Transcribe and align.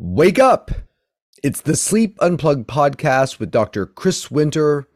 Wake 0.00 0.38
up! 0.38 0.70
It's 1.42 1.60
the 1.60 1.74
Sleep 1.74 2.16
Unplugged 2.20 2.68
podcast 2.68 3.40
with 3.40 3.50
Dr. 3.50 3.84
Chris 3.84 4.30
Winter, 4.30 4.86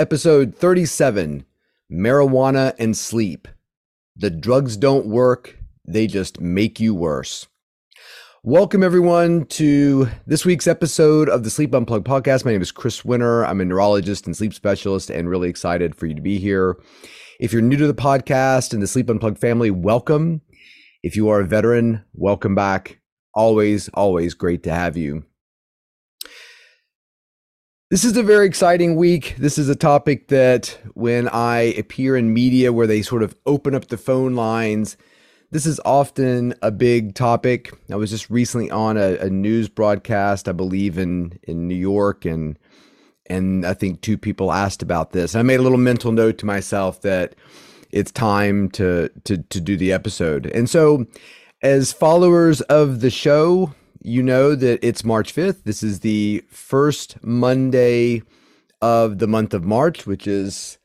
episode 0.00 0.52
37 0.52 1.44
Marijuana 1.92 2.74
and 2.76 2.96
Sleep. 2.96 3.46
The 4.16 4.30
drugs 4.30 4.76
don't 4.76 5.06
work, 5.06 5.56
they 5.86 6.08
just 6.08 6.40
make 6.40 6.80
you 6.80 6.92
worse. 6.92 7.46
Welcome, 8.42 8.82
everyone, 8.82 9.44
to 9.44 10.08
this 10.26 10.44
week's 10.44 10.66
episode 10.66 11.28
of 11.28 11.44
the 11.44 11.50
Sleep 11.50 11.72
Unplugged 11.72 12.08
podcast. 12.08 12.44
My 12.44 12.50
name 12.50 12.60
is 12.60 12.72
Chris 12.72 13.04
Winter. 13.04 13.46
I'm 13.46 13.60
a 13.60 13.64
neurologist 13.64 14.26
and 14.26 14.36
sleep 14.36 14.52
specialist, 14.52 15.08
and 15.08 15.30
really 15.30 15.48
excited 15.48 15.94
for 15.94 16.06
you 16.06 16.16
to 16.16 16.20
be 16.20 16.40
here. 16.40 16.76
If 17.38 17.52
you're 17.52 17.62
new 17.62 17.76
to 17.76 17.86
the 17.86 17.94
podcast 17.94 18.72
and 18.72 18.82
the 18.82 18.88
Sleep 18.88 19.08
Unplugged 19.08 19.38
family, 19.38 19.70
welcome. 19.70 20.40
If 21.04 21.14
you 21.14 21.28
are 21.28 21.42
a 21.42 21.46
veteran, 21.46 22.04
welcome 22.12 22.56
back 22.56 22.98
always, 23.34 23.88
always 23.90 24.34
great 24.34 24.62
to 24.64 24.72
have 24.72 24.96
you. 24.96 25.24
This 27.90 28.04
is 28.04 28.18
a 28.18 28.22
very 28.22 28.46
exciting 28.46 28.96
week. 28.96 29.34
This 29.38 29.56
is 29.56 29.70
a 29.70 29.74
topic 29.74 30.28
that 30.28 30.78
when 30.92 31.26
I 31.28 31.72
appear 31.78 32.18
in 32.18 32.34
media 32.34 32.70
where 32.70 32.86
they 32.86 33.00
sort 33.00 33.22
of 33.22 33.34
open 33.46 33.74
up 33.74 33.86
the 33.86 33.96
phone 33.96 34.34
lines, 34.34 34.98
this 35.50 35.64
is 35.64 35.80
often 35.86 36.54
a 36.60 36.70
big 36.70 37.14
topic. 37.14 37.72
I 37.90 37.96
was 37.96 38.10
just 38.10 38.28
recently 38.28 38.70
on 38.70 38.98
a, 38.98 39.16
a 39.16 39.30
news 39.30 39.70
broadcast, 39.70 40.48
I 40.48 40.52
believe 40.52 40.98
in 40.98 41.38
in 41.44 41.66
New 41.66 41.74
York, 41.74 42.26
and 42.26 42.58
and 43.24 43.64
I 43.64 43.72
think 43.72 44.02
two 44.02 44.18
people 44.18 44.52
asked 44.52 44.82
about 44.82 45.12
this. 45.12 45.34
I 45.34 45.40
made 45.40 45.60
a 45.60 45.62
little 45.62 45.78
mental 45.78 46.12
note 46.12 46.36
to 46.38 46.46
myself 46.46 47.00
that 47.00 47.34
it's 47.90 48.10
time 48.10 48.68
to 48.72 49.08
to 49.24 49.38
to 49.38 49.60
do 49.60 49.78
the 49.78 49.94
episode. 49.94 50.44
And 50.46 50.68
so 50.68 51.06
as 51.62 51.92
followers 51.92 52.60
of 52.62 53.00
the 53.00 53.10
show, 53.10 53.74
you 54.00 54.22
know 54.22 54.54
that 54.54 54.78
it's 54.82 55.04
March 55.04 55.34
5th. 55.34 55.64
This 55.64 55.82
is 55.82 56.00
the 56.00 56.44
first 56.50 57.22
Monday 57.24 58.22
of 58.80 59.18
the 59.18 59.26
month 59.26 59.52
of 59.54 59.64
March, 59.64 60.06
which 60.06 60.26
is 60.26 60.78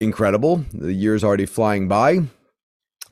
incredible. 0.00 0.64
The 0.72 0.92
year's 0.92 1.24
already 1.24 1.46
flying 1.46 1.88
by. 1.88 2.20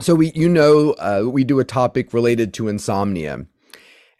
So 0.00 0.14
we, 0.14 0.32
you 0.34 0.48
know, 0.48 0.92
uh, 0.92 1.24
we 1.26 1.44
do 1.44 1.60
a 1.60 1.64
topic 1.64 2.12
related 2.12 2.52
to 2.54 2.68
insomnia. 2.68 3.46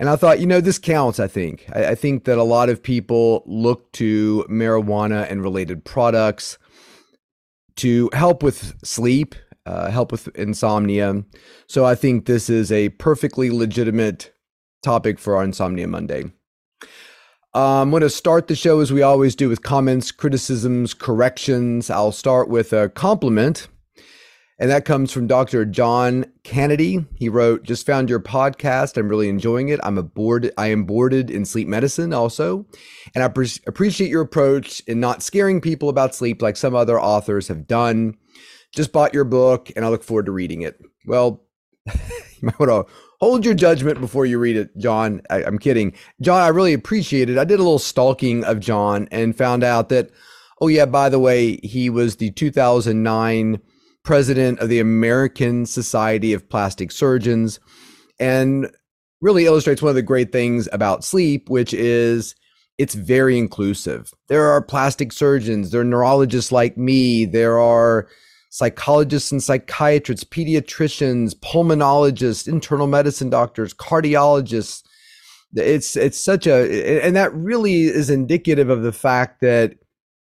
And 0.01 0.09
I 0.09 0.17
thought, 0.17 0.41
you 0.41 0.47
know, 0.47 0.61
this 0.61 0.79
counts, 0.79 1.21
I 1.21 1.29
think. 1.29 1.67
I, 1.73 1.89
I 1.89 1.95
think 1.95 2.25
that 2.25 2.39
a 2.39 2.43
lot 2.45 2.69
of 2.69 2.83
people 2.83 3.43
look 3.47 3.93
to 3.93 4.47
marijuana 4.49 5.31
and 5.31 5.43
related 5.43 5.85
products 5.85 6.59
to 7.77 8.11
help 8.13 8.43
with 8.43 8.75
sleep, 8.85 9.35
uh, 9.69 9.91
help 9.91 10.11
with 10.11 10.29
insomnia. 10.29 11.23
So 11.67 11.85
I 11.85 11.95
think 11.95 12.25
this 12.25 12.49
is 12.49 12.73
a 12.73 12.89
perfectly 12.91 13.51
legitimate 13.51 14.33
topic 14.83 15.19
for 15.19 15.37
our 15.37 15.45
Insomnia 15.45 15.87
Monday. 15.87 16.25
Um, 17.55 17.63
I'm 17.63 17.91
going 17.91 18.03
to 18.03 18.11
start 18.11 18.47
the 18.47 18.57
show 18.57 18.81
as 18.81 18.93
we 18.93 19.03
always 19.03 19.35
do 19.35 19.49
with 19.49 19.63
comments, 19.63 20.11
criticisms, 20.11 20.95
corrections. 20.95 21.91
I'll 21.91 22.13
start 22.13 22.49
with 22.49 22.73
a 22.73 22.89
compliment, 22.89 23.69
and 24.59 24.71
that 24.71 24.85
comes 24.85 25.13
from 25.13 25.27
Dr. 25.27 25.65
John 25.65 26.25
Kennedy. 26.45 27.05
He 27.17 27.29
wrote, 27.29 27.63
"Just 27.63 27.85
found 27.85 28.09
your 28.09 28.21
podcast. 28.21 28.97
I'm 28.97 29.09
really 29.09 29.29
enjoying 29.29 29.69
it. 29.69 29.81
I'm 29.83 29.99
a 29.99 30.03
board. 30.03 30.51
I 30.57 30.69
am 30.69 30.85
boarded 30.85 31.31
in 31.31 31.45
sleep 31.45 31.69
medicine 31.69 32.15
also, 32.15 32.67
and 33.15 33.23
I 33.23 33.29
pre- 33.29 33.49
appreciate 33.67 34.11
your 34.11 34.23
approach 34.23 34.81
in 34.87 35.01
not 35.01 35.23
scaring 35.23 35.61
people 35.61 35.89
about 35.89 36.15
sleep 36.15 36.41
like 36.41 36.57
some 36.57 36.75
other 36.75 36.99
authors 36.99 37.49
have 37.49 37.67
done." 37.67 38.17
Just 38.75 38.93
bought 38.93 39.15
your 39.15 39.25
book 39.25 39.71
and 39.75 39.85
I 39.85 39.89
look 39.89 40.05
forward 40.05 40.27
to 40.27 40.33
reading 40.33 40.63
it. 40.63 40.81
Well, 41.07 41.45
you 41.87 41.93
might 42.43 42.59
want 42.59 42.71
to 42.71 42.93
hold 43.21 43.45
your 43.45 43.55
judgment 43.55 44.01
before 44.01 44.27
you 44.27 44.39
read 44.39 44.57
it, 44.57 44.77
John. 44.79 45.23
I, 45.31 45.43
am 45.43 45.59
kidding. 45.59 45.95
John, 46.21 46.43
I 46.43 46.49
really 46.49 46.73
appreciate 46.73 47.31
it. 47.31 47.39
I 47.39 47.45
did 47.45 47.61
a 47.61 47.63
little 47.63 47.79
stalking 47.79 48.45
of 48.45 48.61
John 48.61 49.09
and 49.11 49.37
found 49.37 49.65
out 49.65 49.89
that, 49.89 50.11
oh, 50.61 50.69
yeah, 50.69 50.87
by 50.87 51.09
the 51.09 51.19
way, 51.19 51.57
he 51.63 51.91
was 51.91 52.17
the 52.17 52.31
2009 52.31 53.61
president 54.05 54.59
of 54.61 54.69
the 54.69 54.81
American 54.81 55.67
Society 55.67 56.33
of 56.33 56.49
Plastic 56.49 56.93
Surgeons 56.93 57.61
and 58.19 58.71
really 59.21 59.47
illustrates 59.47 59.83
one 59.83 59.91
of 59.91 59.97
the 59.97 60.03
great 60.03 60.33
things 60.33 60.69
about 60.73 61.05
sleep, 61.05 61.51
which 61.51 61.75
is 61.75 62.35
it's 62.79 62.95
very 62.95 63.37
inclusive. 63.37 64.13
There 64.29 64.49
are 64.49 64.63
plastic 64.63 65.13
surgeons, 65.13 65.71
there 65.71 65.81
are 65.81 65.85
neurologists 65.85 66.53
like 66.53 66.77
me, 66.77 67.25
there 67.25 67.59
are 67.59 68.09
psychologists 68.51 69.33
and 69.33 69.43
psychiatrists, 69.43 70.25
pediatricians, 70.25 71.35
pulmonologists, 71.35 72.49
internal 72.49 72.87
medicine 72.87 73.31
doctors, 73.31 73.75
cardiologists. 73.75 74.83
It's 75.55 75.97
it's 75.97 76.19
such 76.19 76.47
a 76.47 77.03
and 77.03 77.17
that 77.17 77.35
really 77.35 77.85
is 77.85 78.11
indicative 78.11 78.69
of 78.69 78.83
the 78.83 78.93
fact 78.93 79.41
that 79.41 79.77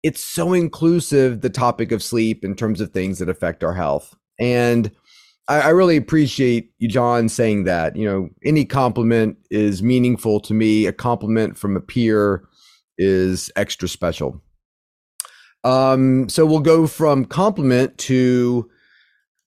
it's 0.04 0.24
so 0.24 0.54
inclusive 0.54 1.42
the 1.42 1.50
topic 1.50 1.92
of 1.92 2.04
sleep 2.04 2.46
in 2.46 2.56
terms 2.56 2.80
of 2.80 2.92
things 2.92 3.20
that 3.20 3.30
affect 3.30 3.64
our 3.64 3.74
health. 3.74 4.16
And 4.40 4.92
I, 5.48 5.62
I 5.62 5.70
really 5.70 5.98
appreciate 5.98 6.72
you, 6.78 6.88
John, 6.88 7.28
saying 7.28 7.66
that. 7.66 7.96
You 7.96 8.06
know, 8.06 8.30
any 8.46 8.66
compliment 8.66 9.38
is 9.50 9.84
meaningful 9.84 10.40
to 10.42 10.54
me. 10.54 10.86
A 10.86 10.94
compliment 10.94 11.58
from 11.58 11.76
a 11.76 11.82
peer 11.82 12.44
is 12.98 13.52
extra 13.56 13.90
special. 13.90 14.42
Um, 15.64 16.30
so 16.30 16.46
we'll 16.46 16.60
go 16.60 16.88
from 16.88 17.26
compliment 17.26 17.98
to 18.00 18.70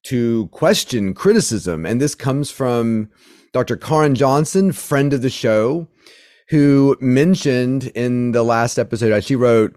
to 0.05 0.49
question, 0.49 1.15
criticism, 1.15 1.87
and 1.87 2.01
this 2.01 2.15
comes 2.15 2.51
from 2.51 3.09
Dr. 3.53 3.77
Karin 3.77 4.15
Johnson, 4.17 4.73
friend 4.73 5.13
of 5.13 5.23
the 5.23 5.31
show, 5.31 5.87
who 6.49 6.97
mentioned 7.01 7.85
in 7.95 8.33
the 8.33 8.43
last 8.43 8.79
episode. 8.79 9.23
She 9.23 9.37
wrote, 9.37 9.77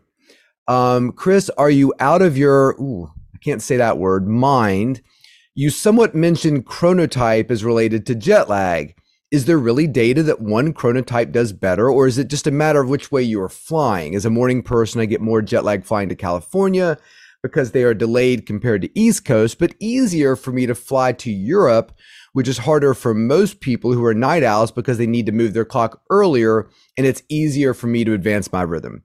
um, 0.67 1.11
"Chris, 1.11 1.49
are 1.57 1.69
you 1.69 1.93
out 1.99 2.21
of 2.21 2.37
your? 2.37 2.71
Ooh, 2.81 3.11
I 3.33 3.37
can't 3.37 3.61
say 3.61 3.77
that 3.77 3.97
word. 3.97 4.27
Mind." 4.27 5.01
You 5.57 5.69
somewhat 5.69 6.13
mentioned 6.13 6.65
chronotype 6.65 7.49
as 7.49 7.63
related 7.63 8.05
to 8.07 8.15
jet 8.15 8.49
lag 8.49 8.93
is 9.35 9.43
there 9.43 9.57
really 9.57 9.85
data 9.85 10.23
that 10.23 10.39
one 10.39 10.73
chronotype 10.73 11.33
does 11.33 11.51
better, 11.51 11.89
or 11.89 12.07
is 12.07 12.17
it 12.17 12.29
just 12.29 12.47
a 12.47 12.51
matter 12.51 12.79
of 12.79 12.87
which 12.87 13.11
way 13.11 13.21
you 13.21 13.41
are 13.41 13.49
flying? 13.49 14.15
As 14.15 14.23
a 14.23 14.29
morning 14.29 14.63
person, 14.63 15.01
I 15.01 15.05
get 15.05 15.19
more 15.19 15.41
jet 15.41 15.65
lag 15.65 15.83
flying 15.83 16.07
to 16.07 16.15
California 16.15 16.97
because 17.43 17.73
they 17.73 17.83
are 17.83 17.93
delayed 17.93 18.45
compared 18.45 18.81
to 18.81 18.97
East 18.97 19.25
Coast, 19.25 19.59
but 19.59 19.75
easier 19.77 20.37
for 20.37 20.53
me 20.53 20.65
to 20.65 20.73
fly 20.73 21.11
to 21.11 21.29
Europe, 21.29 21.91
which 22.31 22.47
is 22.47 22.59
harder 22.59 22.93
for 22.93 23.13
most 23.13 23.59
people 23.59 23.91
who 23.91 24.05
are 24.05 24.13
night 24.13 24.41
owls 24.41 24.71
because 24.71 24.97
they 24.97 25.05
need 25.05 25.25
to 25.25 25.33
move 25.33 25.53
their 25.53 25.65
clock 25.65 26.01
earlier, 26.09 26.69
and 26.97 27.05
it's 27.05 27.21
easier 27.27 27.73
for 27.73 27.87
me 27.87 28.05
to 28.05 28.13
advance 28.13 28.53
my 28.53 28.61
rhythm. 28.61 29.03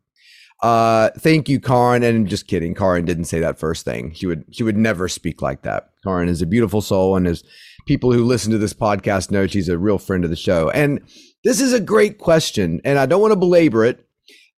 Uh, 0.63 1.11
thank 1.19 1.49
you, 1.49 1.59
Karin. 1.59 2.05
And 2.05 2.29
just 2.29 2.47
kidding, 2.47 2.77
Karin 2.77 3.05
didn't 3.05 3.25
say 3.25 3.41
that 3.41 3.59
first 3.59 3.85
thing. 3.85 4.13
She 4.13 4.27
would 4.27 4.45
she 4.53 4.63
would 4.63 4.77
never 4.77 5.09
speak 5.09 5.43
like 5.43 5.63
that. 5.63 5.91
Karin 6.05 6.29
is 6.29 6.41
a 6.41 6.47
beautiful 6.47 6.83
soul 6.83 7.17
and 7.17 7.27
is 7.27 7.43
people 7.87 8.13
who 8.13 8.25
listen 8.25 8.53
to 8.53 8.59
this 8.59 8.75
podcast 8.75 9.31
know 9.31 9.47
she's 9.47 9.69
a 9.69 9.79
real 9.79 9.99
friend 9.99 10.25
of 10.25 10.31
the 10.31 10.37
show. 10.37 10.71
And 10.71 11.01
this 11.45 11.61
is 11.61 11.73
a 11.73 11.81
great 11.81 12.19
question, 12.19 12.81
and 12.85 12.99
I 12.99 13.07
don't 13.07 13.21
want 13.21 13.33
to 13.33 13.37
belabor 13.37 13.85
it 13.85 14.07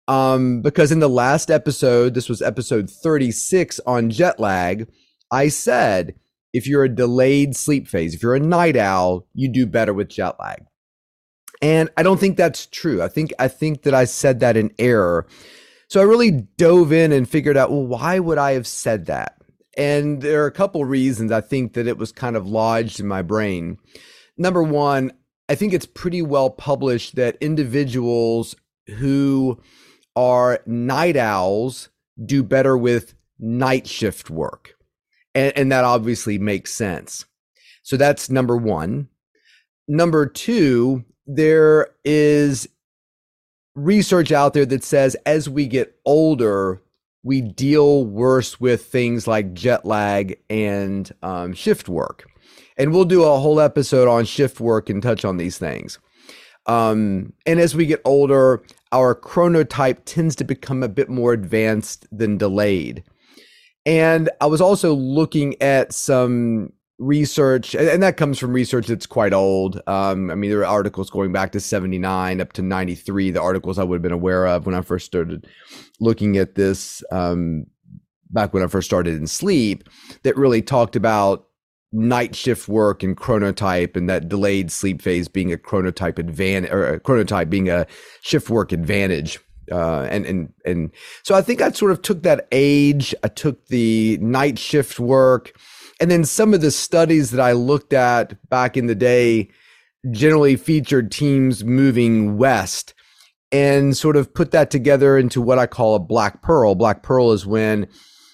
um, 0.07 0.61
because 0.61 0.91
in 0.91 0.99
the 0.99 1.09
last 1.09 1.49
episode, 1.49 2.13
this 2.13 2.27
was 2.27 2.41
episode 2.41 2.89
36 2.89 3.79
on 3.85 4.09
jet 4.09 4.39
lag, 4.39 4.89
I 5.31 5.47
said 5.47 6.15
if 6.53 6.67
you're 6.67 6.83
a 6.83 6.93
delayed 6.93 7.55
sleep 7.55 7.87
phase, 7.87 8.13
if 8.13 8.21
you're 8.21 8.35
a 8.35 8.39
night 8.39 8.75
owl, 8.75 9.25
you 9.33 9.47
do 9.47 9.65
better 9.65 9.93
with 9.93 10.09
jet 10.09 10.35
lag. 10.39 10.65
And 11.61 11.89
I 11.95 12.03
don't 12.03 12.19
think 12.19 12.35
that's 12.35 12.65
true. 12.65 13.01
I 13.01 13.07
think 13.07 13.31
I 13.39 13.47
think 13.47 13.83
that 13.83 13.93
I 13.93 14.05
said 14.05 14.39
that 14.39 14.57
in 14.57 14.73
error. 14.79 15.27
So 15.87 16.01
I 16.01 16.03
really 16.03 16.31
dove 16.57 16.91
in 16.91 17.11
and 17.11 17.29
figured 17.29 17.55
out, 17.55 17.69
well, 17.69 17.85
why 17.85 18.19
would 18.19 18.37
I 18.37 18.53
have 18.53 18.67
said 18.67 19.05
that? 19.05 19.40
And 19.77 20.21
there 20.21 20.43
are 20.43 20.47
a 20.47 20.51
couple 20.51 20.83
reasons 20.85 21.31
I 21.31 21.41
think 21.41 21.73
that 21.73 21.87
it 21.87 21.97
was 21.97 22.11
kind 22.11 22.35
of 22.35 22.47
lodged 22.47 22.99
in 22.99 23.07
my 23.07 23.21
brain. 23.21 23.77
Number 24.37 24.63
one, 24.63 25.13
I 25.47 25.55
think 25.55 25.73
it's 25.73 25.85
pretty 25.85 26.21
well 26.21 26.49
published 26.49 27.15
that 27.15 27.37
individuals 27.41 28.55
who 28.97 29.61
are 30.15 30.59
night 30.65 31.17
owls 31.17 31.89
do 32.25 32.43
better 32.43 32.77
with 32.77 33.13
night 33.39 33.87
shift 33.87 34.29
work. 34.29 34.75
And, 35.33 35.53
and 35.55 35.71
that 35.71 35.83
obviously 35.83 36.37
makes 36.37 36.73
sense. 36.73 37.25
So 37.83 37.97
that's 37.97 38.29
number 38.29 38.57
one. 38.57 39.07
Number 39.87 40.25
two, 40.25 41.03
there 41.25 41.89
is 42.03 42.67
research 43.75 44.31
out 44.31 44.53
there 44.53 44.65
that 44.65 44.83
says 44.83 45.15
as 45.25 45.49
we 45.49 45.67
get 45.67 45.95
older, 46.05 46.81
we 47.23 47.41
deal 47.41 48.05
worse 48.05 48.59
with 48.59 48.85
things 48.85 49.27
like 49.27 49.53
jet 49.53 49.85
lag 49.85 50.37
and 50.49 51.11
um, 51.21 51.53
shift 51.53 51.87
work. 51.87 52.25
And 52.77 52.91
we'll 52.91 53.05
do 53.05 53.23
a 53.23 53.39
whole 53.39 53.59
episode 53.59 54.07
on 54.07 54.25
shift 54.25 54.59
work 54.59 54.89
and 54.89 55.03
touch 55.03 55.23
on 55.23 55.37
these 55.37 55.57
things. 55.57 55.99
Um, 56.65 57.33
and 57.45 57.59
as 57.59 57.75
we 57.75 57.85
get 57.85 58.01
older, 58.05 58.63
our 58.91 59.15
chronotype 59.15 59.99
tends 60.05 60.35
to 60.37 60.43
become 60.43 60.83
a 60.83 60.89
bit 60.89 61.09
more 61.09 61.33
advanced 61.33 62.07
than 62.11 62.37
delayed. 62.37 63.03
And 63.85 64.29
I 64.39 64.45
was 64.45 64.61
also 64.61 64.93
looking 64.93 65.59
at 65.61 65.93
some 65.93 66.73
research, 67.01 67.73
and 67.73 68.01
that 68.03 68.15
comes 68.15 68.37
from 68.37 68.53
research 68.53 68.87
that's 68.87 69.07
quite 69.07 69.33
old. 69.33 69.81
Um, 69.87 70.29
I 70.29 70.35
mean, 70.35 70.51
there 70.51 70.59
are 70.59 70.65
articles 70.65 71.09
going 71.09 71.31
back 71.31 71.51
to 71.53 71.59
79 71.59 72.39
up 72.39 72.53
to 72.53 72.61
93, 72.61 73.31
the 73.31 73.41
articles 73.41 73.79
I 73.79 73.83
would 73.83 73.95
have 73.95 74.01
been 74.03 74.11
aware 74.11 74.45
of 74.47 74.65
when 74.65 74.75
I 74.75 74.81
first 74.81 75.07
started 75.07 75.47
looking 75.99 76.37
at 76.37 76.55
this 76.55 77.03
um, 77.11 77.65
back 78.29 78.53
when 78.53 78.63
I 78.63 78.67
first 78.67 78.87
started 78.87 79.15
in 79.15 79.25
sleep 79.27 79.89
that 80.23 80.37
really 80.37 80.61
talked 80.61 80.95
about 80.95 81.47
night 81.91 82.35
shift 82.35 82.69
work 82.69 83.03
and 83.03 83.17
chronotype 83.17 83.97
and 83.97 84.09
that 84.09 84.29
delayed 84.29 84.71
sleep 84.71 85.01
phase 85.01 85.27
being 85.27 85.51
a 85.51 85.57
chronotype 85.57 86.17
advantage 86.19 86.71
or 86.71 86.99
chronotype 86.99 87.49
being 87.49 87.67
a 87.67 87.85
shift 88.21 88.49
work 88.49 88.71
advantage 88.71 89.39
uh, 89.71 90.07
and 90.09 90.25
and 90.25 90.53
and 90.65 90.91
so 91.23 91.35
I 91.35 91.41
think 91.41 91.61
I 91.61 91.71
sort 91.71 91.91
of 91.91 92.01
took 92.01 92.23
that 92.23 92.47
age. 92.51 93.15
I 93.23 93.27
took 93.27 93.67
the 93.67 94.17
night 94.21 94.59
shift 94.59 94.99
work, 94.99 95.57
and 96.01 96.11
then 96.11 96.25
some 96.25 96.53
of 96.53 96.61
the 96.61 96.71
studies 96.71 97.31
that 97.31 97.39
I 97.39 97.53
looked 97.53 97.93
at 97.93 98.49
back 98.49 98.75
in 98.75 98.87
the 98.87 98.95
day 98.95 99.49
generally 100.09 100.55
featured 100.55 101.11
teams 101.11 101.63
moving 101.63 102.37
west, 102.37 102.93
and 103.51 103.95
sort 103.95 104.15
of 104.15 104.33
put 104.33 104.51
that 104.51 104.71
together 104.71 105.17
into 105.17 105.41
what 105.41 105.59
I 105.59 105.67
call 105.67 105.95
a 105.95 105.99
black 105.99 106.41
pearl. 106.41 106.73
Black 106.73 107.03
pearl 107.03 107.31
is 107.31 107.45
when 107.45 107.87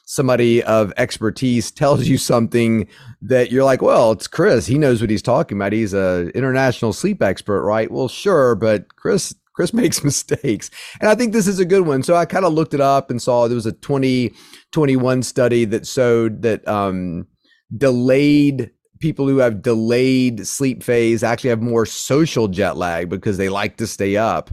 somebody 0.06 0.64
of 0.64 0.94
expertise 0.96 1.70
tells 1.72 2.08
you 2.08 2.18
something 2.18 2.88
that 3.22 3.52
you're 3.52 3.66
like, 3.66 3.82
well, 3.82 4.12
it's 4.14 4.28
Chris. 4.28 4.68
He 4.68 4.78
knows 4.78 5.02
what 5.02 5.10
he's 5.10 5.22
talking 5.22 5.58
about. 5.58 5.74
He's 5.74 5.94
a 5.94 6.30
international 6.30 6.94
sleep 6.94 7.22
expert, 7.22 7.64
right? 7.64 7.92
Well, 7.92 8.08
sure, 8.08 8.56
but 8.56 8.96
Chris 8.96 9.36
Chris 9.54 9.74
makes 9.74 10.04
mistakes. 10.04 10.70
And 11.02 11.10
I 11.10 11.16
think 11.16 11.34
this 11.34 11.48
is 11.48 11.60
a 11.60 11.66
good 11.66 11.86
one. 11.86 12.04
So 12.04 12.16
I 12.16 12.26
kind 12.26 12.46
of 12.46 12.54
looked 12.54 12.74
it 12.74 12.82
up 12.82 13.10
and 13.12 13.22
saw 13.22 13.48
there 13.48 13.56
was 13.56 13.66
a 13.66 13.74
2021 13.74 15.24
study 15.24 15.66
that 15.66 15.86
showed 15.86 16.44
that 16.44 16.66
um, 16.68 17.28
delayed 17.76 18.72
people 19.00 19.28
who 19.28 19.38
have 19.38 19.62
delayed 19.62 20.48
sleep 20.48 20.82
phase 20.82 21.24
actually 21.24 21.52
have 21.52 21.62
more 21.62 21.86
social 21.86 22.48
jet 22.48 22.78
lag 22.78 23.10
because 23.10 23.38
they 23.38 23.50
like 23.50 23.78
to 23.78 23.88
stay 23.88 24.18
up. 24.18 24.50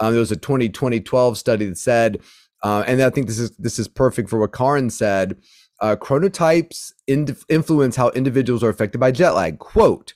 Um, 0.00 0.12
there 0.12 0.20
was 0.20 0.32
a 0.32 0.36
2020 0.36 1.00
12 1.00 1.38
study 1.38 1.66
that 1.66 1.78
said 1.78 2.20
uh, 2.64 2.82
and 2.86 3.02
I 3.02 3.10
think 3.10 3.26
this 3.26 3.38
is 3.38 3.50
this 3.58 3.78
is 3.78 3.86
perfect 3.86 4.30
for 4.30 4.40
what 4.40 4.52
Karin 4.52 4.90
said. 4.90 5.36
Uh, 5.80 5.96
chronotypes 5.96 6.92
in, 7.06 7.36
influence 7.50 7.94
how 7.94 8.08
individuals 8.10 8.64
are 8.64 8.70
affected 8.70 8.98
by 8.98 9.12
jet 9.12 9.32
lag. 9.32 9.58
Quote: 9.58 10.14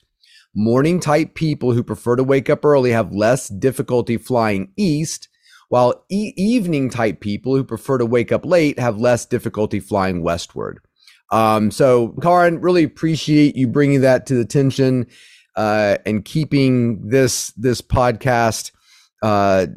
Morning 0.55 0.99
type 0.99 1.35
people 1.35 1.73
who 1.73 1.83
prefer 1.83 2.15
to 2.15 2.23
wake 2.23 2.49
up 2.49 2.65
early 2.65 2.91
have 2.91 3.13
less 3.13 3.49
difficulty 3.49 4.17
flying 4.17 4.73
east, 4.75 5.29
while 5.69 6.03
e- 6.09 6.33
evening 6.35 6.89
type 6.89 7.21
people 7.21 7.55
who 7.55 7.63
prefer 7.63 7.99
to 7.99 8.05
wake 8.05 8.31
up 8.31 8.45
late 8.45 8.79
have 8.79 8.99
less 8.99 9.27
difficulty 9.27 9.79
flying 9.79 10.23
westward. 10.23 10.79
Um, 11.31 11.71
so, 11.71 12.09
Karin, 12.21 12.61
really 12.61 12.83
appreciate 12.83 13.55
you 13.55 13.67
bringing 13.67 14.01
that 14.01 14.25
to 14.27 14.35
the 14.35 14.41
attention 14.41 15.07
uh, 15.55 15.97
and 16.05 16.25
keeping 16.25 17.07
this 17.07 17.51
this 17.57 17.81
podcast 17.81 18.71
uh, 19.21 19.67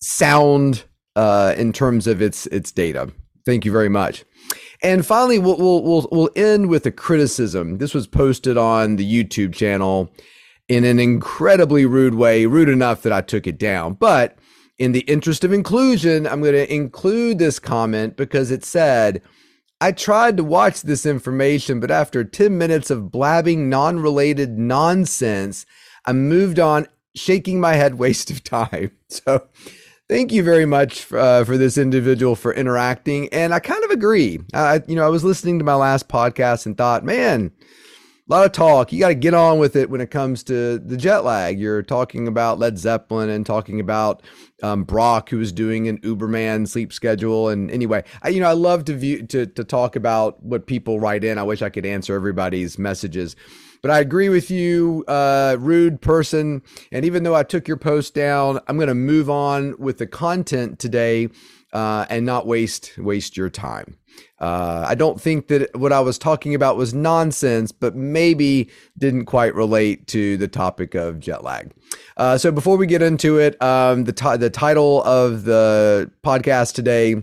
sound 0.00 0.84
uh, 1.16 1.54
in 1.56 1.72
terms 1.72 2.06
of 2.06 2.20
its 2.20 2.46
its 2.46 2.72
data. 2.72 3.10
Thank 3.46 3.64
you 3.64 3.72
very 3.72 3.88
much. 3.88 4.24
And 4.82 5.04
finally, 5.04 5.38
we'll, 5.38 5.58
we'll 5.58 5.82
we'll 5.82 6.08
we'll 6.10 6.30
end 6.36 6.68
with 6.68 6.86
a 6.86 6.90
criticism. 6.90 7.78
This 7.78 7.94
was 7.94 8.06
posted 8.06 8.56
on 8.56 8.96
the 8.96 9.24
YouTube 9.24 9.54
channel 9.54 10.12
in 10.68 10.84
an 10.84 10.98
incredibly 10.98 11.84
rude 11.84 12.14
way, 12.14 12.46
rude 12.46 12.68
enough 12.68 13.02
that 13.02 13.12
I 13.12 13.20
took 13.20 13.46
it 13.46 13.58
down. 13.58 13.94
But 13.94 14.38
in 14.78 14.92
the 14.92 15.00
interest 15.00 15.44
of 15.44 15.52
inclusion, 15.52 16.26
I'm 16.26 16.40
going 16.40 16.54
to 16.54 16.72
include 16.72 17.38
this 17.38 17.58
comment 17.58 18.16
because 18.16 18.50
it 18.50 18.64
said, 18.64 19.20
I 19.80 19.92
tried 19.92 20.36
to 20.36 20.44
watch 20.44 20.82
this 20.82 21.06
information, 21.06 21.80
but 21.80 21.90
after 21.90 22.22
10 22.22 22.58
minutes 22.58 22.90
of 22.90 23.10
blabbing 23.10 23.68
non 23.68 24.00
related 24.00 24.58
nonsense, 24.58 25.64
I 26.04 26.12
moved 26.12 26.58
on, 26.58 26.86
shaking 27.14 27.60
my 27.60 27.74
head, 27.74 27.94
waste 27.98 28.30
of 28.30 28.44
time. 28.44 28.92
So 29.08 29.48
Thank 30.10 30.32
you 30.32 30.42
very 30.42 30.66
much 30.66 31.12
uh, 31.12 31.44
for 31.44 31.56
this 31.56 31.78
individual 31.78 32.34
for 32.34 32.52
interacting, 32.52 33.28
and 33.28 33.54
I 33.54 33.60
kind 33.60 33.84
of 33.84 33.90
agree. 33.92 34.40
You 34.88 34.96
know, 34.96 35.06
I 35.06 35.08
was 35.08 35.22
listening 35.22 35.60
to 35.60 35.64
my 35.64 35.76
last 35.76 36.08
podcast 36.08 36.66
and 36.66 36.76
thought, 36.76 37.04
man, 37.04 37.52
a 38.30 38.32
lot 38.32 38.46
of 38.46 38.52
talk. 38.52 38.92
You 38.92 39.00
got 39.00 39.08
to 39.08 39.14
get 39.16 39.34
on 39.34 39.58
with 39.58 39.74
it 39.74 39.90
when 39.90 40.00
it 40.00 40.12
comes 40.12 40.44
to 40.44 40.78
the 40.78 40.96
jet 40.96 41.24
lag. 41.24 41.58
You're 41.58 41.82
talking 41.82 42.28
about 42.28 42.60
Led 42.60 42.78
Zeppelin 42.78 43.28
and 43.28 43.44
talking 43.44 43.80
about 43.80 44.22
um, 44.62 44.84
Brock, 44.84 45.30
who 45.30 45.38
was 45.38 45.50
doing 45.50 45.88
an 45.88 45.98
Uberman 46.02 46.68
sleep 46.68 46.92
schedule. 46.92 47.48
And 47.48 47.72
anyway, 47.72 48.04
I, 48.22 48.28
you 48.28 48.38
know, 48.38 48.48
I 48.48 48.52
love 48.52 48.84
to 48.84 48.94
view 48.94 49.26
to 49.26 49.46
to 49.46 49.64
talk 49.64 49.96
about 49.96 50.40
what 50.44 50.68
people 50.68 51.00
write 51.00 51.24
in. 51.24 51.38
I 51.38 51.42
wish 51.42 51.60
I 51.60 51.70
could 51.70 51.84
answer 51.84 52.14
everybody's 52.14 52.78
messages. 52.78 53.34
But 53.82 53.90
I 53.90 53.98
agree 53.98 54.28
with 54.28 54.50
you, 54.50 55.04
uh, 55.08 55.56
rude 55.58 56.00
person. 56.00 56.62
And 56.92 57.04
even 57.04 57.24
though 57.24 57.34
I 57.34 57.42
took 57.42 57.66
your 57.66 57.78
post 57.78 58.14
down, 58.14 58.60
I'm 58.68 58.76
going 58.76 58.88
to 58.88 58.94
move 58.94 59.28
on 59.30 59.74
with 59.78 59.98
the 59.98 60.06
content 60.06 60.78
today 60.78 61.30
uh, 61.72 62.06
and 62.10 62.26
not 62.26 62.46
waste 62.46 62.98
waste 62.98 63.36
your 63.36 63.50
time. 63.50 63.96
Uh, 64.40 64.84
I 64.86 64.94
don't 64.94 65.20
think 65.20 65.48
that 65.48 65.76
what 65.76 65.92
I 65.92 66.00
was 66.00 66.18
talking 66.18 66.54
about 66.54 66.76
was 66.76 66.92
nonsense, 66.92 67.72
but 67.72 67.94
maybe 67.94 68.70
didn't 68.98 69.26
quite 69.26 69.54
relate 69.54 70.06
to 70.08 70.36
the 70.36 70.48
topic 70.48 70.94
of 70.94 71.20
jet 71.20 71.44
lag. 71.44 71.72
Uh, 72.16 72.36
so 72.36 72.50
before 72.50 72.76
we 72.76 72.86
get 72.86 73.02
into 73.02 73.38
it, 73.38 73.60
um, 73.62 74.04
the 74.04 74.12
t- 74.12 74.36
the 74.36 74.50
title 74.50 75.02
of 75.04 75.44
the 75.44 76.10
podcast 76.24 76.74
today, 76.74 77.16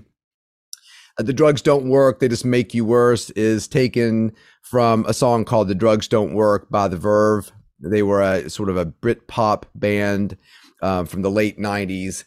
uh, 1.20 1.24
"The 1.24 1.34
Drugs 1.34 1.62
Don't 1.62 1.90
Work; 1.90 2.20
They 2.20 2.28
Just 2.28 2.46
Make 2.46 2.74
You 2.74 2.86
Worse," 2.86 3.30
is 3.32 3.68
taken 3.68 4.32
from 4.62 5.06
a 5.08 5.14
song 5.14 5.46
called 5.46 5.68
The 5.68 5.76
Drugs 5.76 6.08
Don't 6.08 6.34
Work 6.34 6.70
by 6.70 6.88
The 6.88 6.98
Verve. 6.98 7.52
They 7.80 8.04
were 8.04 8.22
a 8.22 8.50
sort 8.50 8.70
of 8.70 8.78
a 8.78 8.86
Brit 8.86 9.28
pop 9.28 9.66
band 9.76 10.38
uh, 10.82 11.06
from 11.06 11.22
the 11.22 11.32
late 11.32 11.60
90s 11.60 12.24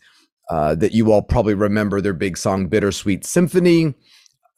uh, 0.50 0.74
that 0.74 0.92
you 0.92 1.12
all 1.12 1.22
probably 1.22 1.54
remember 1.54 2.00
their 2.00 2.12
big 2.12 2.36
song 2.36 2.68
Bittersweet 2.68 3.24
Symphony, 3.24 3.94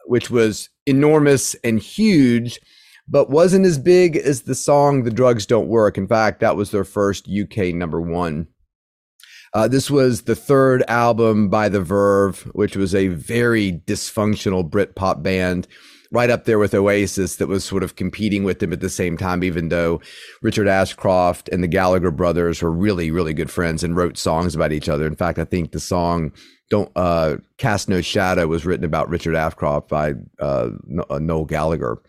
which 0.06 0.30
was 0.30 0.70
enormous 0.86 1.54
and 1.62 1.78
huge, 1.78 2.58
but 3.06 3.30
wasn't 3.30 3.66
as 3.66 3.78
big 3.78 4.16
as 4.16 4.42
the 4.42 4.54
song 4.54 5.04
The 5.04 5.10
Drugs 5.10 5.44
Don't 5.44 5.68
Work. 5.68 5.98
In 5.98 6.08
fact, 6.08 6.40
that 6.40 6.56
was 6.56 6.70
their 6.70 6.84
first 6.84 7.28
UK 7.28 7.74
number 7.74 8.00
one. 8.00 8.48
Uh, 9.54 9.68
this 9.68 9.90
was 9.90 10.22
the 10.22 10.34
third 10.34 10.82
album 10.88 11.50
by 11.50 11.68
The 11.68 11.82
Verve, 11.82 12.40
which 12.54 12.74
was 12.74 12.94
a 12.94 13.08
very 13.08 13.82
dysfunctional 13.86 14.68
Brit 14.68 14.96
pop 14.96 15.22
band 15.22 15.68
right 16.12 16.31
up 16.31 16.44
there 16.44 16.59
with 16.59 16.75
Oasis 16.75 17.37
that 17.37 17.49
was 17.49 17.64
sort 17.64 17.82
of 17.82 17.97
competing 17.97 18.44
with 18.44 18.59
them 18.59 18.73
at 18.73 18.81
the 18.81 18.91
same 18.91 19.17
time, 19.17 19.43
even 19.43 19.70
though 19.70 20.00
Richard 20.43 20.69
Ashcroft 20.69 21.49
and 21.49 21.64
the 21.64 21.69
Gallagher 21.69 22.11
brothers 22.11 22.62
were 22.62 22.71
really, 22.71 23.11
really 23.11 23.33
good 23.33 23.50
friends 23.50 23.83
and 23.83 23.97
wrote 23.97 24.19
songs 24.19 24.54
about 24.54 24.73
each 24.73 24.88
other. 24.88 25.07
In 25.07 25.16
fact, 25.16 25.38
I 25.38 25.45
think 25.45 25.73
the 25.73 25.81
song 25.81 26.33
don't 26.69 26.92
uh, 26.97 27.37
cast 27.57 27.88
no 27.88 28.00
shadow 28.00 28.47
was 28.47 28.64
written 28.64 28.85
about 28.85 29.09
Richard 29.09 29.35
Ashcroft 29.35 29.88
by 29.88 30.12
uh, 30.38 30.71
uh, 31.11 31.19
Noel 31.19 31.45
Gallagher. 31.47 32.00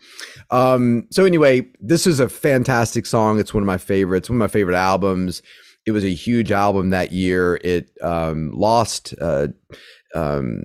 Um, 0.50 1.06
so 1.10 1.24
anyway, 1.24 1.66
this 1.80 2.06
is 2.06 2.20
a 2.20 2.28
fantastic 2.28 3.06
song. 3.06 3.40
It's 3.40 3.52
one 3.52 3.62
of 3.62 3.66
my 3.66 3.78
favorites. 3.78 4.28
One 4.28 4.36
of 4.36 4.40
my 4.40 4.48
favorite 4.48 4.76
albums. 4.76 5.42
It 5.86 5.92
was 5.92 6.04
a 6.04 6.14
huge 6.14 6.50
album 6.52 6.90
that 6.90 7.12
year. 7.12 7.60
It 7.62 7.90
um, 8.02 8.52
lost. 8.52 9.14
Uh, 9.20 9.48
um, 10.14 10.62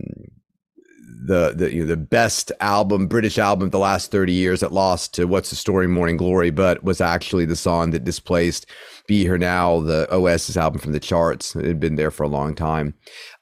the 1.22 1.54
the 1.56 1.74
you 1.74 1.82
know, 1.82 1.88
the 1.88 1.98
best 1.98 2.52
album, 2.60 3.08
British 3.08 3.38
album 3.38 3.66
of 3.68 3.72
the 3.72 3.80
last 3.80 4.12
30 4.12 4.32
years 4.34 4.62
that 4.62 4.72
lost 4.72 5.14
to 5.16 5.26
What's 5.26 5.50
the 5.50 5.56
Story, 5.56 5.88
Morning 5.88 6.18
Glory, 6.18 6.50
but 6.50 6.84
was 6.84 7.02
actually 7.02 7.46
the 7.46 7.56
song 7.56 7.92
that 7.92 8.04
displaced 8.04 8.66
Be 9.10 9.24
Here 9.24 9.40
Now, 9.40 9.80
the 9.80 10.08
Oasis 10.14 10.56
album 10.56 10.80
from 10.80 10.92
the 10.92 11.00
charts. 11.00 11.56
It 11.56 11.66
had 11.66 11.80
been 11.80 11.96
there 11.96 12.12
for 12.12 12.22
a 12.22 12.28
long 12.28 12.54
time. 12.54 12.94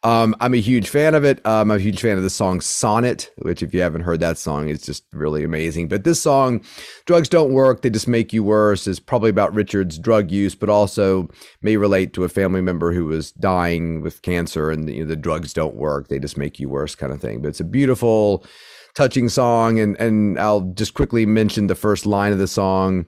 Um, 0.01 0.33
I'm 0.39 0.53
a 0.53 0.61
huge 0.61 0.87
fan 0.87 1.13
of 1.13 1.25
it. 1.25 1.45
Um, 1.45 1.69
I'm 1.69 1.77
a 1.77 1.79
huge 1.81 1.99
fan 1.99 2.15
of 2.15 2.23
the 2.23 2.29
song 2.29 2.61
Sonnet, 2.61 3.29
which, 3.39 3.61
if 3.61 3.73
you 3.73 3.81
haven't 3.81 4.03
heard 4.03 4.21
that 4.21 4.37
song, 4.37 4.69
is 4.69 4.81
just 4.81 5.03
really 5.11 5.43
amazing. 5.43 5.89
But 5.89 6.05
this 6.05 6.21
song, 6.21 6.63
Drugs 7.05 7.27
Don't 7.27 7.51
Work, 7.51 7.81
They 7.81 7.89
Just 7.89 8.07
Make 8.07 8.31
You 8.31 8.45
Worse, 8.45 8.87
is 8.87 9.01
probably 9.01 9.29
about 9.29 9.53
Richard's 9.53 9.99
drug 9.99 10.31
use, 10.31 10.55
but 10.55 10.69
also 10.69 11.27
may 11.61 11.75
relate 11.75 12.13
to 12.13 12.23
a 12.23 12.29
family 12.29 12.61
member 12.61 12.93
who 12.93 13.03
was 13.03 13.33
dying 13.33 13.99
with 13.99 14.21
cancer 14.21 14.71
and 14.71 14.89
you 14.89 15.03
know, 15.03 15.09
the 15.09 15.17
drugs 15.17 15.51
don't 15.51 15.75
work. 15.75 16.07
They 16.07 16.17
just 16.17 16.37
make 16.37 16.61
you 16.61 16.69
worse, 16.69 16.95
kind 16.95 17.11
of 17.11 17.19
thing. 17.19 17.41
But 17.41 17.49
it's 17.49 17.59
a 17.59 17.65
beautiful, 17.65 18.45
touching 18.95 19.27
song. 19.27 19.79
And, 19.79 19.99
and 19.99 20.39
I'll 20.39 20.61
just 20.61 20.93
quickly 20.93 21.25
mention 21.25 21.67
the 21.67 21.75
first 21.75 22.05
line 22.05 22.31
of 22.31 22.39
the 22.39 22.47
song 22.47 23.05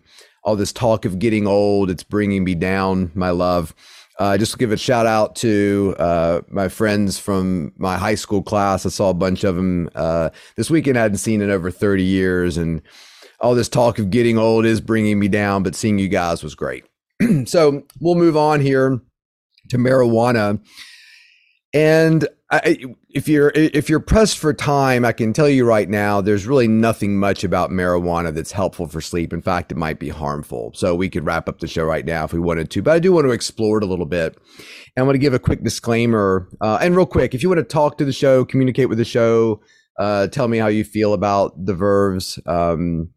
all 0.49 0.55
this 0.55 0.73
talk 0.73 1.05
of 1.05 1.19
getting 1.19 1.45
old, 1.45 1.91
it's 1.91 2.01
bringing 2.01 2.43
me 2.43 2.55
down, 2.55 3.11
my 3.13 3.29
love. 3.29 3.75
Uh, 4.17 4.35
just 4.35 4.57
give 4.57 4.71
a 4.71 4.77
shout 4.77 5.05
out 5.05 5.35
to 5.35 5.95
uh, 5.99 6.41
my 6.49 6.67
friends 6.67 7.19
from 7.19 7.71
my 7.77 7.99
high 7.99 8.15
school 8.15 8.41
class. 8.41 8.83
I 8.83 8.89
saw 8.89 9.11
a 9.11 9.13
bunch 9.13 9.43
of 9.43 9.55
them 9.55 9.91
uh, 9.93 10.31
this 10.55 10.71
weekend. 10.71 10.97
I 10.97 11.03
hadn't 11.03 11.19
seen 11.19 11.43
in 11.43 11.51
over 11.51 11.69
30 11.69 12.03
years. 12.03 12.57
And 12.57 12.81
all 13.39 13.53
this 13.53 13.69
talk 13.69 13.99
of 13.99 14.09
getting 14.09 14.39
old 14.39 14.65
is 14.65 14.81
bringing 14.81 15.19
me 15.19 15.27
down, 15.27 15.61
but 15.61 15.75
seeing 15.75 15.99
you 15.99 16.07
guys 16.07 16.41
was 16.41 16.55
great. 16.55 16.83
so 17.45 17.83
we'll 17.99 18.15
move 18.15 18.35
on 18.35 18.59
here 18.59 18.99
to 19.69 19.77
marijuana. 19.77 20.59
And 21.75 22.27
I, 22.51 22.77
if 23.11 23.27
you're 23.27 23.51
if 23.55 23.89
you're 23.89 23.99
pressed 23.99 24.37
for 24.37 24.53
time, 24.53 25.03
I 25.03 25.13
can 25.13 25.33
tell 25.33 25.49
you 25.49 25.65
right 25.65 25.89
now, 25.89 26.21
there's 26.21 26.45
really 26.45 26.67
nothing 26.67 27.17
much 27.17 27.43
about 27.43 27.71
marijuana 27.71 28.33
that's 28.33 28.51
helpful 28.51 28.87
for 28.87 29.01
sleep. 29.01 29.33
In 29.33 29.41
fact, 29.41 29.71
it 29.71 29.77
might 29.77 29.99
be 29.99 30.09
harmful. 30.09 30.71
So 30.75 30.93
we 30.93 31.09
could 31.09 31.25
wrap 31.25 31.49
up 31.49 31.59
the 31.59 31.67
show 31.67 31.83
right 31.83 32.05
now 32.05 32.25
if 32.25 32.33
we 32.33 32.39
wanted 32.39 32.69
to, 32.71 32.83
but 32.83 32.91
I 32.91 32.99
do 32.99 33.11
want 33.11 33.25
to 33.25 33.31
explore 33.31 33.79
it 33.79 33.83
a 33.83 33.87
little 33.87 34.05
bit. 34.05 34.37
And 34.95 35.03
I 35.03 35.03
want 35.03 35.15
to 35.15 35.19
give 35.19 35.33
a 35.33 35.39
quick 35.39 35.63
disclaimer. 35.63 36.47
Uh, 36.61 36.77
and 36.81 36.95
real 36.95 37.07
quick, 37.07 37.33
if 37.33 37.41
you 37.41 37.49
want 37.49 37.59
to 37.59 37.63
talk 37.63 37.97
to 37.97 38.05
the 38.05 38.13
show, 38.13 38.45
communicate 38.45 38.89
with 38.89 38.99
the 38.99 39.05
show, 39.05 39.61
uh, 39.97 40.27
tell 40.27 40.47
me 40.47 40.59
how 40.59 40.67
you 40.67 40.83
feel 40.83 41.13
about 41.13 41.65
the 41.65 41.73
Verve's 41.73 42.39
um, 42.45 43.09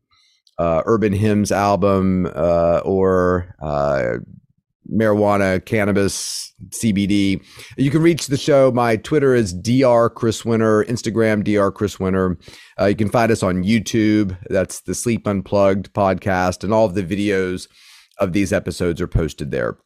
uh, 0.58 0.82
Urban 0.86 1.12
Hymns 1.12 1.52
album 1.52 2.30
uh, 2.34 2.80
or 2.84 3.54
uh, 3.60 4.18
marijuana, 4.90 5.64
cannabis, 5.64 6.52
CBD. 6.70 7.44
You 7.76 7.90
can 7.90 8.02
reach 8.02 8.26
the 8.26 8.36
show. 8.36 8.70
My 8.70 8.96
Twitter 8.96 9.34
is 9.34 9.52
Dr. 9.52 10.10
Chris 10.10 10.44
Winter, 10.44 10.84
Instagram 10.84 11.44
Dr. 11.44 11.72
Chris 11.72 11.98
Winter. 11.98 12.38
Uh, 12.80 12.86
you 12.86 12.96
can 12.96 13.10
find 13.10 13.30
us 13.30 13.42
on 13.42 13.64
YouTube. 13.64 14.36
That's 14.48 14.80
the 14.80 14.94
Sleep 14.94 15.26
Unplugged 15.26 15.92
podcast, 15.92 16.64
and 16.64 16.72
all 16.72 16.86
of 16.86 16.94
the 16.94 17.02
videos 17.02 17.68
of 18.18 18.32
these 18.32 18.52
episodes 18.52 19.00
are 19.00 19.08
posted 19.08 19.50
there. 19.50 19.78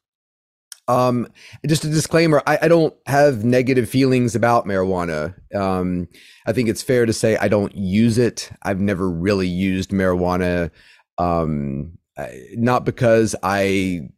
Um, 0.88 1.26
just 1.66 1.84
a 1.84 1.88
disclaimer: 1.88 2.42
I, 2.46 2.58
I 2.62 2.68
don't 2.68 2.94
have 3.06 3.44
negative 3.44 3.88
feelings 3.88 4.34
about 4.34 4.66
marijuana. 4.66 5.34
Um, 5.54 6.08
I 6.46 6.52
think 6.52 6.68
it's 6.68 6.82
fair 6.82 7.06
to 7.06 7.12
say 7.12 7.36
I 7.36 7.48
don't 7.48 7.74
use 7.74 8.18
it. 8.18 8.50
I've 8.62 8.80
never 8.80 9.10
really 9.10 9.48
used 9.48 9.90
marijuana. 9.90 10.70
Um, 11.18 11.98
not 12.54 12.84
because 12.84 13.34
I 13.42 14.08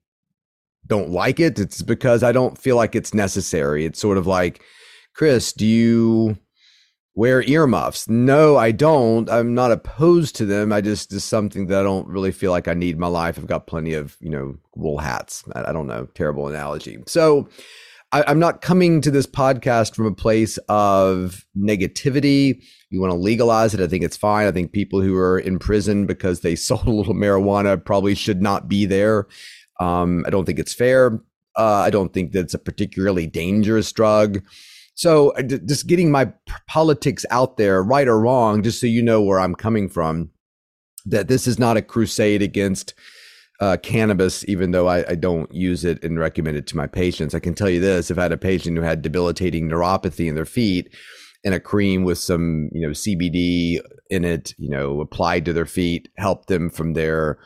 don't 0.88 1.10
like 1.10 1.38
it. 1.38 1.58
It's 1.58 1.82
because 1.82 2.22
I 2.22 2.32
don't 2.32 2.58
feel 2.58 2.76
like 2.76 2.94
it's 2.94 3.14
necessary. 3.14 3.84
It's 3.84 4.00
sort 4.00 4.18
of 4.18 4.26
like, 4.26 4.62
Chris, 5.14 5.52
do 5.52 5.66
you 5.66 6.38
wear 7.14 7.42
earmuffs? 7.42 8.08
No, 8.08 8.56
I 8.56 8.72
don't. 8.72 9.28
I'm 9.28 9.54
not 9.54 9.72
opposed 9.72 10.36
to 10.36 10.46
them. 10.46 10.72
I 10.72 10.80
just 10.80 11.12
is 11.12 11.24
something 11.24 11.66
that 11.66 11.80
I 11.80 11.82
don't 11.82 12.08
really 12.08 12.32
feel 12.32 12.50
like 12.50 12.68
I 12.68 12.74
need 12.74 12.94
in 12.94 13.00
my 13.00 13.08
life. 13.08 13.38
I've 13.38 13.46
got 13.46 13.66
plenty 13.66 13.94
of, 13.94 14.16
you 14.20 14.30
know, 14.30 14.56
wool 14.74 14.98
hats. 14.98 15.44
I, 15.54 15.70
I 15.70 15.72
don't 15.72 15.86
know, 15.86 16.06
terrible 16.14 16.48
analogy. 16.48 16.98
So 17.06 17.48
I, 18.12 18.24
I'm 18.26 18.38
not 18.38 18.62
coming 18.62 19.00
to 19.02 19.10
this 19.10 19.26
podcast 19.26 19.94
from 19.94 20.06
a 20.06 20.14
place 20.14 20.58
of 20.68 21.44
negativity. 21.56 22.62
You 22.90 23.00
want 23.00 23.10
to 23.10 23.18
legalize 23.18 23.74
it. 23.74 23.80
I 23.80 23.86
think 23.86 24.02
it's 24.02 24.16
fine. 24.16 24.46
I 24.46 24.52
think 24.52 24.72
people 24.72 25.02
who 25.02 25.14
are 25.16 25.38
in 25.38 25.58
prison 25.58 26.06
because 26.06 26.40
they 26.40 26.54
sold 26.56 26.86
a 26.86 26.90
little 26.90 27.14
marijuana 27.14 27.84
probably 27.84 28.14
should 28.14 28.40
not 28.40 28.68
be 28.68 28.86
there. 28.86 29.26
Um, 29.78 30.24
I 30.26 30.30
don't 30.30 30.44
think 30.44 30.58
it's 30.58 30.74
fair. 30.74 31.20
Uh, 31.56 31.82
I 31.84 31.90
don't 31.90 32.12
think 32.12 32.32
that 32.32 32.40
it's 32.40 32.54
a 32.54 32.58
particularly 32.58 33.26
dangerous 33.26 33.92
drug. 33.92 34.42
So 34.94 35.30
uh, 35.30 35.42
just 35.42 35.86
getting 35.86 36.10
my 36.10 36.32
politics 36.68 37.24
out 37.30 37.56
there, 37.56 37.82
right 37.82 38.08
or 38.08 38.20
wrong, 38.20 38.62
just 38.62 38.80
so 38.80 38.86
you 38.86 39.02
know 39.02 39.22
where 39.22 39.40
I'm 39.40 39.54
coming 39.54 39.88
from, 39.88 40.30
that 41.06 41.28
this 41.28 41.46
is 41.46 41.58
not 41.58 41.76
a 41.76 41.82
crusade 41.82 42.42
against 42.42 42.94
uh, 43.60 43.76
cannabis, 43.82 44.44
even 44.48 44.70
though 44.70 44.88
I, 44.88 45.04
I, 45.10 45.14
don't 45.16 45.52
use 45.52 45.84
it 45.84 46.02
and 46.04 46.18
recommend 46.18 46.56
it 46.56 46.68
to 46.68 46.76
my 46.76 46.86
patients. 46.86 47.34
I 47.34 47.40
can 47.40 47.54
tell 47.54 47.68
you 47.68 47.80
this: 47.80 48.08
if 48.10 48.18
I 48.18 48.22
had 48.22 48.32
a 48.32 48.36
patient 48.36 48.76
who 48.76 48.84
had 48.84 49.02
debilitating 49.02 49.68
neuropathy 49.68 50.28
in 50.28 50.36
their 50.36 50.44
feet, 50.44 50.94
and 51.44 51.54
a 51.54 51.60
cream 51.60 52.04
with 52.04 52.18
some, 52.18 52.68
you 52.72 52.86
know, 52.86 52.92
CBD 52.92 53.80
in 54.10 54.24
it, 54.24 54.54
you 54.58 54.70
know, 54.70 55.00
applied 55.00 55.44
to 55.44 55.52
their 55.52 55.66
feet, 55.66 56.08
helped 56.18 56.48
them 56.48 56.70
from 56.70 56.94
their 56.94 57.38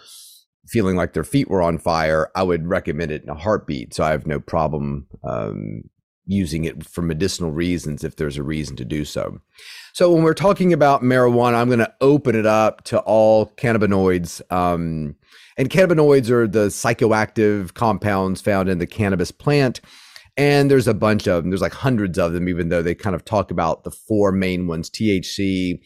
feeling 0.66 0.96
like 0.96 1.12
their 1.12 1.24
feet 1.24 1.48
were 1.48 1.62
on 1.62 1.78
fire, 1.78 2.30
I 2.34 2.42
would 2.42 2.66
recommend 2.66 3.10
it 3.10 3.22
in 3.22 3.28
a 3.28 3.34
heartbeat. 3.34 3.94
So 3.94 4.04
I 4.04 4.10
have 4.10 4.26
no 4.26 4.40
problem 4.40 5.06
um, 5.24 5.82
using 6.26 6.64
it 6.64 6.86
for 6.86 7.02
medicinal 7.02 7.50
reasons 7.50 8.04
if 8.04 8.16
there's 8.16 8.38
a 8.38 8.42
reason 8.42 8.76
to 8.76 8.84
do 8.84 9.04
so. 9.04 9.40
So 9.92 10.12
when 10.12 10.22
we're 10.22 10.34
talking 10.34 10.72
about 10.72 11.02
marijuana, 11.02 11.54
I'm 11.54 11.68
going 11.68 11.80
to 11.80 11.94
open 12.00 12.34
it 12.34 12.46
up 12.46 12.84
to 12.84 13.00
all 13.00 13.46
cannabinoids. 13.56 14.40
Um, 14.52 15.16
and 15.58 15.68
cannabinoids 15.68 16.30
are 16.30 16.46
the 16.46 16.68
psychoactive 16.68 17.74
compounds 17.74 18.40
found 18.40 18.68
in 18.68 18.78
the 18.78 18.86
cannabis 18.86 19.30
plant. 19.30 19.80
And 20.36 20.70
there's 20.70 20.88
a 20.88 20.94
bunch 20.94 21.26
of 21.26 21.42
them. 21.42 21.50
There's 21.50 21.60
like 21.60 21.74
hundreds 21.74 22.18
of 22.18 22.32
them, 22.32 22.48
even 22.48 22.70
though 22.70 22.82
they 22.82 22.94
kind 22.94 23.14
of 23.14 23.24
talk 23.24 23.50
about 23.50 23.84
the 23.84 23.90
four 23.90 24.32
main 24.32 24.66
ones 24.66 24.88
THC, 24.88 25.80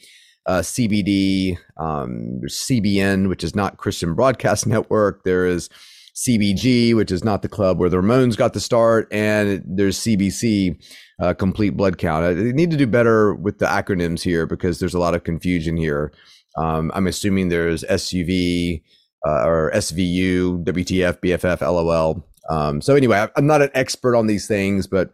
uh, 0.46 0.60
CBD, 0.60 1.58
um, 1.76 2.40
there's 2.40 2.54
CBN, 2.54 3.28
which 3.28 3.42
is 3.42 3.54
not 3.54 3.76
Christian 3.78 4.14
Broadcast 4.14 4.66
Network. 4.66 5.24
There 5.24 5.46
is 5.46 5.68
CBG, 6.14 6.94
which 6.94 7.12
is 7.12 7.24
not 7.24 7.42
the 7.42 7.48
club 7.48 7.78
where 7.78 7.90
the 7.90 7.98
Ramones 7.98 8.36
got 8.36 8.54
the 8.54 8.60
start, 8.60 9.06
and 9.12 9.62
there's 9.66 9.98
CBC, 9.98 10.82
uh, 11.20 11.34
Complete 11.34 11.76
Blood 11.76 11.98
Count. 11.98 12.24
I 12.24 12.32
need 12.52 12.70
to 12.70 12.76
do 12.76 12.86
better 12.86 13.34
with 13.34 13.58
the 13.58 13.66
acronyms 13.66 14.22
here 14.22 14.46
because 14.46 14.78
there's 14.78 14.94
a 14.94 14.98
lot 14.98 15.14
of 15.14 15.24
confusion 15.24 15.76
here. 15.76 16.12
Um, 16.56 16.90
I'm 16.94 17.06
assuming 17.06 17.48
there's 17.48 17.84
SUV 17.84 18.82
uh, 19.26 19.44
or 19.44 19.70
SVU, 19.74 20.64
WTF, 20.64 21.18
BFF, 21.20 21.60
LOL. 21.60 22.26
Um, 22.48 22.80
so 22.80 22.94
anyway, 22.94 23.26
I'm 23.36 23.46
not 23.46 23.60
an 23.60 23.70
expert 23.74 24.16
on 24.16 24.26
these 24.26 24.46
things, 24.46 24.86
but 24.86 25.10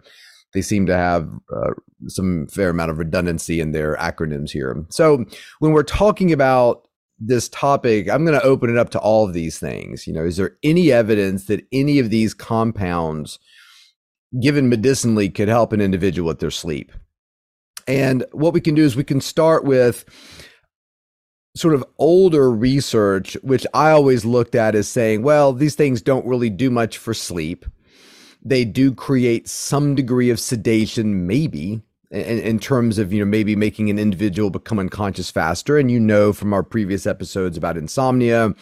they 0.52 0.62
seem 0.62 0.87
to 0.87 0.97
have 0.97 1.28
uh, 1.54 1.71
some 2.09 2.47
fair 2.49 2.71
amount 2.71 2.90
of 2.90 2.99
redundancy 2.99 3.61
in 3.61 3.73
their 3.73 3.97
acronyms 3.97 4.50
here. 4.50 4.85
So 4.90 5.25
when 5.61 5.73
we're 5.73 5.82
talking 5.82 6.32
about 6.32 6.88
this 7.18 7.49
topic, 7.49 8.11
I'm 8.11 8.25
going 8.25 8.38
to 8.38 8.44
open 8.44 8.71
it 8.71 8.76
up 8.76 8.90
to 8.90 8.99
all 8.99 9.26
of 9.26 9.32
these 9.32 9.59
things. 9.59 10.06
You 10.06 10.12
know, 10.12 10.25
is 10.25 10.37
there 10.37 10.56
any 10.62 10.92
evidence 10.92 11.47
that 11.47 11.66
any 11.73 11.99
of 11.99 12.11
these 12.11 12.35
compounds, 12.35 13.38
given 14.40 14.68
medicinally, 14.68 15.30
could 15.30 15.49
help 15.49 15.73
an 15.73 15.80
individual 15.80 16.28
with 16.28 16.40
their 16.40 16.50
sleep? 16.50 16.92
And 17.87 18.25
what 18.32 18.54
we 18.54 18.61
can 18.61 18.75
do 18.75 18.85
is 18.85 18.97
we 18.97 19.04
can 19.04 19.21
start 19.21 19.64
with 19.64 20.04
sort 21.54 21.75
of 21.75 21.85
older 21.99 22.50
research, 22.50 23.35
which 23.42 23.66
I 23.75 23.90
always 23.90 24.25
looked 24.25 24.54
at 24.54 24.75
as 24.75 24.88
saying, 24.88 25.23
well, 25.23 25.52
these 25.52 25.75
things 25.75 26.00
don't 26.00 26.26
really 26.26 26.50
do 26.50 26.71
much 26.71 26.99
for 26.99 27.12
sleep 27.12 27.66
they 28.44 28.64
do 28.64 28.94
create 28.94 29.49
some 29.49 29.94
degree 29.94 30.30
of 30.30 30.40
sedation, 30.40 31.26
maybe 31.26 31.82
in, 32.11 32.38
in, 32.40 32.58
terms 32.58 32.99
of 32.99 33.12
you 33.12 33.20
know 33.20 33.25
maybe 33.25 33.56
making 33.56 33.88
an 33.88 33.99
individual 33.99 34.50
become 34.50 34.78
unconscious 34.78 35.30
faster. 35.30 35.78
And 35.78 35.90
you 35.90 35.99
know 35.99 36.32
from 36.32 36.52
our 36.52 36.62
previous 36.62 37.06
episodes 37.06 37.56
about 37.56 37.76
insomnia, 37.76 38.54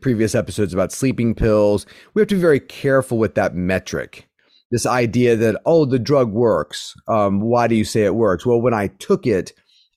previous 0.00 0.34
episodes 0.34 0.72
about 0.72 0.92
sleeping 0.92 1.34
pills, 1.34 1.84
we 2.14 2.22
have 2.22 2.28
to 2.28 2.36
be 2.36 2.40
very 2.40 2.60
careful 2.60 3.18
with 3.18 3.34
that 3.34 3.54
metric. 3.54 4.28
This 4.70 4.86
idea 4.86 5.36
that 5.36 5.60
oh 5.66 5.84
the 5.84 5.98
drug 5.98 6.32
works. 6.32 6.94
Um, 7.08 7.40
why 7.40 7.68
do 7.68 7.74
you 7.74 7.84
say 7.84 8.04
it 8.04 8.14
works? 8.14 8.46
Well, 8.46 8.60
when 8.60 8.74
I 8.74 8.88
took 8.88 9.26
it. 9.26 9.52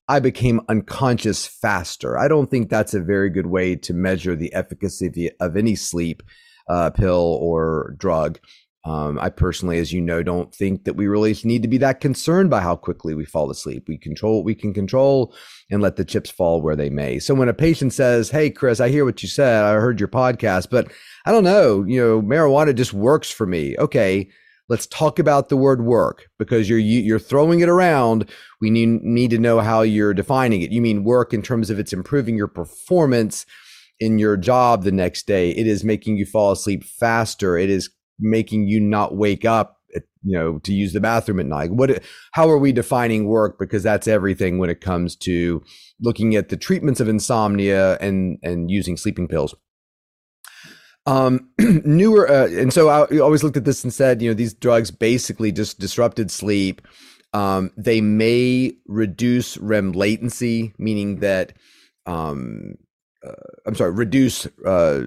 I 0.10 0.22
became 0.22 0.62
unconscious 0.70 1.46
faster. 1.46 2.17
I 2.17 2.29
don't 2.29 2.50
think 2.50 2.70
that's 2.70 2.94
a 2.94 3.01
very 3.01 3.29
good 3.29 3.48
way 3.48 3.75
to 3.75 3.94
measure 3.94 4.38
the 4.38 4.53
efficacy 4.53 5.29
of 5.41 5.58
any 5.58 5.75
sleep 5.75 6.24
uh, 6.70 6.91
pill 6.91 7.38
or 7.41 7.94
drug. 7.98 8.39
Um, 8.88 9.20
I 9.20 9.29
personally, 9.29 9.79
as 9.79 9.91
you 9.91 10.00
know, 10.00 10.24
don't 10.24 10.56
think 10.56 10.86
that 10.86 10.94
we 10.94 11.08
really 11.08 11.36
need 11.44 11.62
to 11.62 11.67
be 11.67 11.77
that 11.79 12.00
concerned 12.00 12.50
by 12.50 12.62
how 12.62 12.77
quickly 12.77 13.13
we 13.13 13.25
fall 13.25 13.51
asleep. 13.51 13.84
We 13.89 13.98
control 13.98 14.38
what 14.38 14.46
we 14.46 14.56
can 14.56 14.74
control 14.74 15.36
and 15.70 15.82
let 15.82 15.98
the 15.98 16.06
chips 16.06 16.29
fall 16.29 16.62
where 16.62 16.75
they 16.77 16.89
may. 16.89 17.20
So 17.20 17.36
when 17.36 17.50
a 17.50 17.53
patient 17.53 17.91
says, 17.91 18.29
Hey, 18.29 18.50
Chris, 18.50 18.79
I 18.79 18.88
hear 18.88 19.03
what 19.03 19.22
you 19.22 19.27
said. 19.27 19.65
I 19.65 19.74
heard 19.74 20.00
your 20.00 20.08
podcast, 20.08 20.70
but 20.72 20.89
I 21.25 21.34
don't 21.34 21.44
know, 21.44 21.84
you 21.86 22.00
know, 22.00 22.22
marijuana 22.22 22.74
just 22.74 22.94
works 22.94 23.29
for 23.29 23.46
me. 23.46 23.75
Okay. 23.77 24.29
Let's 24.70 24.88
talk 24.88 25.20
about 25.20 25.50
the 25.50 25.58
word 25.58 25.82
work 25.82 26.29
because 26.39 26.70
you're 26.70 26.79
you're 26.79 27.20
throwing 27.20 27.62
it 27.62 27.70
around. 27.70 28.29
We 28.60 28.70
need 28.70 29.01
need 29.01 29.32
to 29.32 29.38
know 29.38 29.62
how 29.62 29.82
you're 29.82 30.13
defining 30.13 30.62
it. 30.62 30.72
You 30.72 30.82
mean 30.82 31.06
work 31.06 31.34
in 31.34 31.41
terms 31.41 31.70
of 31.70 31.79
it's 31.79 31.94
improving 31.94 32.36
your 32.36 32.50
performance 32.50 33.46
in 34.00 34.20
your 34.20 34.38
job 34.38 34.84
the 34.84 34.91
next 34.91 35.25
day. 35.25 35.51
It 35.51 35.67
is 35.67 35.84
making 35.86 36.17
you 36.17 36.25
fall 36.25 36.51
asleep 36.51 36.84
faster. 36.84 37.58
It 37.58 37.70
is 37.70 37.89
making 38.20 38.68
you 38.68 38.80
not 38.80 39.16
wake 39.16 39.46
up 39.46 39.78
you 40.28 40.38
know 40.38 40.60
to 40.60 40.74
use 40.74 40.94
the 40.94 41.00
bathroom 41.00 41.40
at 41.40 41.46
night? 41.46 41.72
What 41.72 42.04
how 42.34 42.50
are 42.50 42.58
we 42.58 42.72
defining 42.72 43.28
work? 43.28 43.58
Because 43.58 43.84
that's 43.84 44.08
everything 44.08 44.58
when 44.58 44.70
it 44.70 44.82
comes 44.82 45.16
to 45.18 45.64
looking 46.02 46.36
at 46.36 46.50
the 46.50 46.58
treatments 46.58 47.00
of 47.00 47.08
insomnia 47.08 47.98
and 48.00 48.38
and 48.44 48.70
using 48.70 48.98
sleeping 48.98 49.28
pills. 49.28 49.56
Um 51.06 51.50
newer 51.60 52.30
uh, 52.30 52.48
and 52.48 52.74
so 52.74 52.90
i 52.90 53.20
always 53.20 53.44
looked 53.44 53.58
at 53.58 53.66
this 53.66 53.84
and 53.84 53.94
said 53.94 54.22
you 54.22 54.30
know 54.30 54.34
these 54.34 54.54
drugs 54.54 54.92
basically 54.92 55.52
just 55.52 55.80
disrupted 55.80 56.30
sleep. 56.30 56.82
Um 57.34 57.72
they 57.78 58.02
may 58.02 58.74
reduce 58.88 59.58
rem 59.58 59.94
latency 59.94 60.74
meaning 60.78 61.20
that 61.20 61.54
um 62.06 62.76
uh, 63.26 63.34
i'm 63.66 63.76
sorry 63.76 63.92
reduce 63.92 64.46
uh 64.66 65.04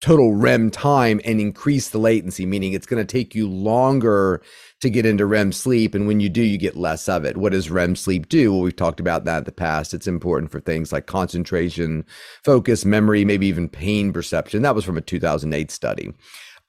total 0.00 0.34
REM 0.34 0.70
time 0.70 1.20
and 1.24 1.40
increase 1.40 1.90
the 1.90 1.98
latency, 1.98 2.46
meaning 2.46 2.72
it's 2.72 2.86
going 2.86 3.04
to 3.04 3.10
take 3.10 3.34
you 3.34 3.48
longer 3.48 4.42
to 4.80 4.88
get 4.88 5.04
into 5.04 5.26
REM 5.26 5.52
sleep. 5.52 5.94
And 5.94 6.06
when 6.06 6.20
you 6.20 6.28
do, 6.28 6.42
you 6.42 6.56
get 6.56 6.76
less 6.76 7.08
of 7.08 7.24
it. 7.24 7.36
What 7.36 7.52
does 7.52 7.70
REM 7.70 7.96
sleep 7.96 8.28
do? 8.28 8.52
Well, 8.52 8.62
we've 8.62 8.74
talked 8.74 9.00
about 9.00 9.24
that 9.26 9.38
in 9.38 9.44
the 9.44 9.52
past. 9.52 9.92
It's 9.92 10.06
important 10.06 10.50
for 10.50 10.60
things 10.60 10.92
like 10.92 11.06
concentration, 11.06 12.04
focus, 12.44 12.84
memory, 12.84 13.24
maybe 13.24 13.46
even 13.46 13.68
pain 13.68 14.12
perception. 14.12 14.62
That 14.62 14.74
was 14.74 14.84
from 14.84 14.96
a 14.96 15.02
2008 15.02 15.70
study. 15.70 16.12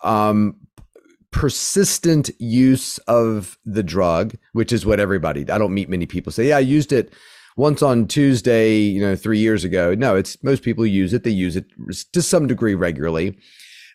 Um, 0.03 0.57
persistent 1.31 2.29
use 2.39 2.97
of 3.00 3.57
the 3.65 3.83
drug, 3.83 4.35
which 4.51 4.73
is 4.73 4.85
what 4.85 5.00
everybody, 5.00 5.50
I 5.50 5.57
don't 5.57 5.73
meet 5.73 5.89
many 5.89 6.05
people 6.05 6.33
say, 6.33 6.50
yeah, 6.50 6.57
I 6.57 6.61
used 6.61 6.91
it 6.91 7.13
once 7.58 7.81
on 7.81 8.08
Tuesday, 8.08 8.77
you 8.77 9.01
know, 9.01 9.15
three 9.15 9.39
years 9.39 9.63
ago. 9.63 9.93
No, 9.96 10.15
it's 10.15 10.41
most 10.43 10.63
people 10.63 10.86
use 10.86 11.13
it. 11.13 11.24
They 11.24 11.31
use 11.31 11.55
it 11.55 11.65
to 12.13 12.22
some 12.22 12.48
degree 12.48 12.75
regularly. 12.75 13.38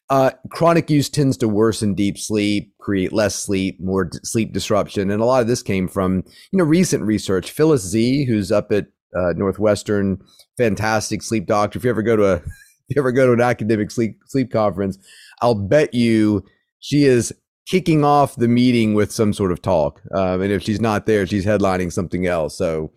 Uh, 0.08 0.30
chronic 0.50 0.88
use 0.88 1.08
tends 1.08 1.36
to 1.36 1.48
worsen 1.48 1.94
deep 1.94 2.16
sleep, 2.16 2.72
create 2.78 3.12
less 3.12 3.34
sleep, 3.34 3.80
more 3.80 4.04
d- 4.04 4.18
sleep 4.22 4.52
disruption, 4.52 5.10
and 5.10 5.20
a 5.20 5.25
lot 5.25 5.40
of 5.40 5.48
this 5.48 5.62
came 5.62 5.88
from 5.88 6.22
you 6.52 6.58
know 6.58 6.64
recent 6.64 7.02
research. 7.02 7.50
Phyllis 7.50 7.82
Zee, 7.82 8.25
who's 8.25 8.52
up 8.52 8.70
at 8.70 8.86
uh, 9.16 9.32
Northwestern, 9.34 10.18
fantastic 10.56 11.22
sleep 11.22 11.46
doctor. 11.46 11.78
If 11.78 11.84
you 11.84 11.90
ever 11.90 12.02
go 12.02 12.14
to 12.14 12.25
a 12.25 12.34
if 12.88 12.94
you 12.94 13.02
ever 13.02 13.10
go 13.10 13.26
to 13.26 13.32
an 13.32 13.40
academic 13.40 13.90
sleep 13.90 14.18
sleep 14.26 14.52
conference, 14.52 14.96
I'll 15.42 15.56
bet 15.56 15.92
you 15.92 16.44
she 16.78 17.04
is 17.04 17.34
kicking 17.66 18.04
off 18.04 18.36
the 18.36 18.46
meeting 18.46 18.94
with 18.94 19.10
some 19.10 19.32
sort 19.32 19.50
of 19.50 19.60
talk. 19.60 20.00
Um, 20.14 20.40
and 20.40 20.52
if 20.52 20.62
she's 20.62 20.80
not 20.80 21.06
there, 21.06 21.26
she's 21.26 21.44
headlining 21.44 21.92
something 21.92 22.26
else. 22.26 22.56
So 22.56 22.92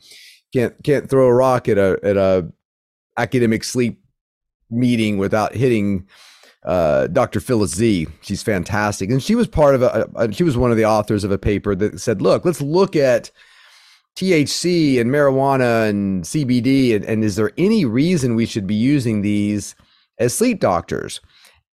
can't 0.54 0.76
can't 0.84 1.10
throw 1.10 1.28
a 1.28 1.34
rock 1.34 1.68
at 1.68 1.78
a 1.78 2.00
at 2.04 2.18
a 2.18 2.52
academic 3.18 3.64
sleep 3.64 4.02
meeting 4.70 5.18
without 5.18 5.54
hitting 5.54 6.08
uh, 6.64 7.08
Dr. 7.08 7.40
Phyllis 7.40 7.72
Zee. 7.72 8.08
She's 8.22 8.44
fantastic, 8.44 9.10
and 9.10 9.22
she 9.22 9.36
was 9.36 9.48
part 9.48 9.76
of 9.76 9.82
a, 9.82 10.10
a, 10.16 10.32
She 10.32 10.44
was 10.44 10.58
one 10.58 10.72
of 10.72 10.78
the 10.78 10.86
authors 10.86 11.24
of 11.24 11.32
a 11.32 11.38
paper 11.38 11.76
that 11.76 12.00
said, 12.00 12.22
"Look, 12.22 12.46
let's 12.46 12.62
look 12.62 12.96
at 12.96 13.32
THC 14.16 15.00
and 15.00 15.10
marijuana 15.10 15.90
and 15.90 16.24
CBD, 16.24 16.96
and, 16.96 17.06
and 17.06 17.24
is 17.24 17.36
there 17.36 17.52
any 17.58 17.86
reason 17.86 18.36
we 18.36 18.46
should 18.46 18.68
be 18.68 18.76
using 18.76 19.22
these 19.22 19.76
as 20.18 20.34
sleep 20.34 20.60
doctors?" 20.60 21.22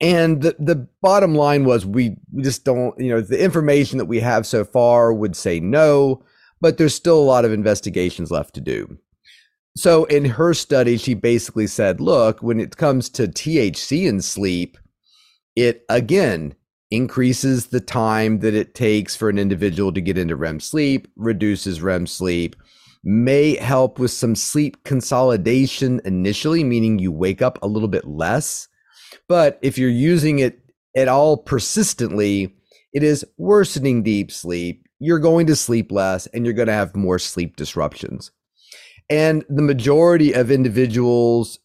And 0.00 0.42
the, 0.42 0.54
the 0.58 0.86
bottom 1.00 1.34
line 1.34 1.64
was 1.64 1.86
we, 1.86 2.16
we 2.30 2.42
just 2.42 2.66
don't, 2.66 2.98
you 3.00 3.08
know, 3.08 3.22
the 3.22 3.42
information 3.42 3.96
that 3.96 4.04
we 4.04 4.20
have 4.20 4.46
so 4.46 4.62
far 4.62 5.12
would 5.12 5.34
say 5.34 5.58
no, 5.58 6.22
but 6.60 6.78
there's 6.78 6.94
still 6.94 7.18
a 7.18 7.24
lot 7.24 7.44
of 7.44 7.52
investigations 7.52 8.30
left 8.30 8.54
to 8.54 8.60
do. 8.60 8.98
So 9.76 10.04
in 10.04 10.24
her 10.24 10.54
study, 10.54 10.96
she 10.96 11.14
basically 11.14 11.66
said, 11.66 12.00
look, 12.00 12.42
when 12.42 12.60
it 12.60 12.76
comes 12.76 13.08
to 13.10 13.28
THC 13.28 14.06
in 14.06 14.22
sleep, 14.22 14.78
it 15.54 15.84
again 15.88 16.54
increases 16.90 17.66
the 17.66 17.80
time 17.80 18.38
that 18.38 18.54
it 18.54 18.74
takes 18.74 19.16
for 19.16 19.28
an 19.28 19.38
individual 19.38 19.92
to 19.92 20.00
get 20.00 20.16
into 20.16 20.36
REM 20.36 20.60
sleep, 20.60 21.08
reduces 21.16 21.82
REM 21.82 22.06
sleep, 22.06 22.56
may 23.04 23.56
help 23.56 23.98
with 23.98 24.10
some 24.10 24.34
sleep 24.34 24.82
consolidation 24.84 26.00
initially, 26.04 26.64
meaning 26.64 26.98
you 26.98 27.12
wake 27.12 27.42
up 27.42 27.58
a 27.60 27.66
little 27.66 27.88
bit 27.88 28.06
less 28.06 28.68
but 29.28 29.58
if 29.62 29.78
you're 29.78 29.90
using 29.90 30.38
it 30.38 30.60
at 30.96 31.08
all 31.08 31.36
persistently, 31.36 32.54
it 32.92 33.02
is 33.02 33.24
worsening 33.36 34.02
deep 34.02 34.30
sleep. 34.30 34.85
You're 34.98 35.18
going 35.18 35.46
to 35.46 35.56
sleep 35.56 35.92
less 35.92 36.26
and 36.28 36.44
you're 36.44 36.54
going 36.54 36.68
to 36.68 36.72
have 36.72 36.96
more 36.96 37.18
sleep 37.18 37.56
disruptions. 37.56 38.30
And 39.08 39.44
the 39.48 39.62
majority 39.62 40.32
of 40.32 40.50
individuals 40.50 41.58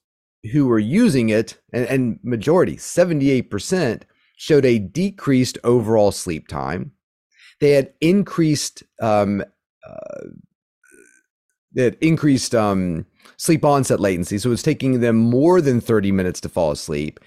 who 0.51 0.67
were 0.67 0.79
using 0.79 1.29
it, 1.29 1.59
and, 1.73 1.85
and 1.85 2.19
majority, 2.23 2.75
78%, 2.75 4.03
showed 4.35 4.65
a 4.65 4.79
decreased 4.79 5.57
overall 5.63 6.11
sleep 6.11 6.47
time. 6.47 6.91
They 7.59 7.71
had 7.71 7.93
increased 8.01 8.83
um, 9.01 9.43
uh, 9.87 10.27
increased 12.01 12.53
um, 12.53 13.05
sleep 13.37 13.63
onset 13.63 13.99
latency. 13.99 14.37
So 14.37 14.49
it 14.49 14.51
was 14.51 14.63
taking 14.63 14.99
them 14.99 15.15
more 15.15 15.61
than 15.61 15.79
30 15.79 16.11
minutes 16.11 16.41
to 16.41 16.49
fall 16.49 16.71
asleep 16.71 17.19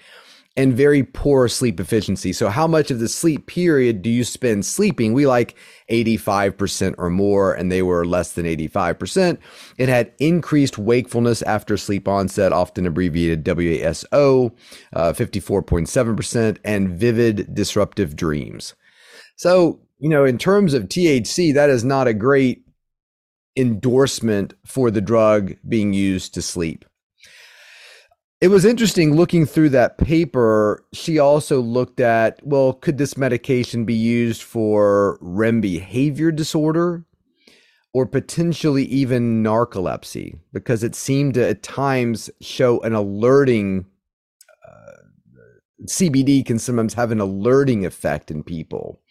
and 0.57 0.73
very 0.73 1.03
poor 1.03 1.47
sleep 1.47 1.79
efficiency. 1.79 2.31
So, 2.31 2.49
how 2.49 2.67
much 2.67 2.89
of 2.89 2.99
the 2.99 3.09
sleep 3.09 3.47
period 3.47 4.01
do 4.01 4.09
you 4.09 4.23
spend 4.23 4.65
sleeping? 4.65 5.13
We 5.13 5.27
like 5.27 5.55
85% 5.91 6.95
or 6.97 7.09
more, 7.09 7.53
and 7.53 7.71
they 7.71 7.81
were 7.81 8.05
less 8.05 8.33
than 8.33 8.45
85%. 8.45 9.37
It 9.77 9.89
had 9.89 10.13
increased 10.19 10.77
wakefulness 10.77 11.41
after 11.41 11.77
sleep 11.77 12.07
onset, 12.07 12.53
often 12.53 12.85
abbreviated 12.85 13.43
WASO, 13.43 14.51
uh, 14.93 15.13
54.7%, 15.13 16.57
and 16.63 16.89
vivid 16.89 17.53
disruptive 17.53 18.15
dreams. 18.15 18.73
So, 19.35 19.81
you 19.99 20.09
know, 20.09 20.23
in 20.23 20.37
terms 20.37 20.73
of 20.73 20.83
THC, 20.83 21.53
that 21.53 21.69
is 21.69 21.83
not 21.83 22.07
a 22.07 22.13
great 22.13 22.63
endorsement 23.57 24.53
for 24.65 24.91
the 24.91 25.01
drug 25.01 25.55
being 25.67 25.93
used 25.93 26.33
to 26.33 26.41
sleep. 26.41 26.85
It 28.41 28.49
was 28.49 28.65
interesting 28.65 29.15
looking 29.15 29.45
through 29.45 29.69
that 29.69 29.97
paper. 29.97 30.83
She 30.93 31.19
also 31.19 31.61
looked 31.61 31.99
at 31.99 32.45
well, 32.45 32.73
could 32.73 32.97
this 32.97 33.17
medication 33.17 33.85
be 33.85 33.93
used 33.93 34.43
for 34.43 35.17
REM 35.21 35.61
behavior 35.61 36.31
disorder 36.31 37.05
or 37.93 38.05
potentially 38.05 38.83
even 38.85 39.41
narcolepsy? 39.41 40.37
Because 40.51 40.83
it 40.83 40.95
seemed 40.95 41.35
to 41.35 41.47
at 41.47 41.63
times 41.63 42.29
show 42.41 42.81
an 42.81 42.93
alerting 42.93 43.85
CBD 45.83 46.45
can 46.45 46.57
sometimes 46.57 46.93
have 46.93 47.11
an 47.11 47.19
alerting 47.19 47.85
effect 47.85 48.31
in 48.31 48.43
people. 48.43 49.01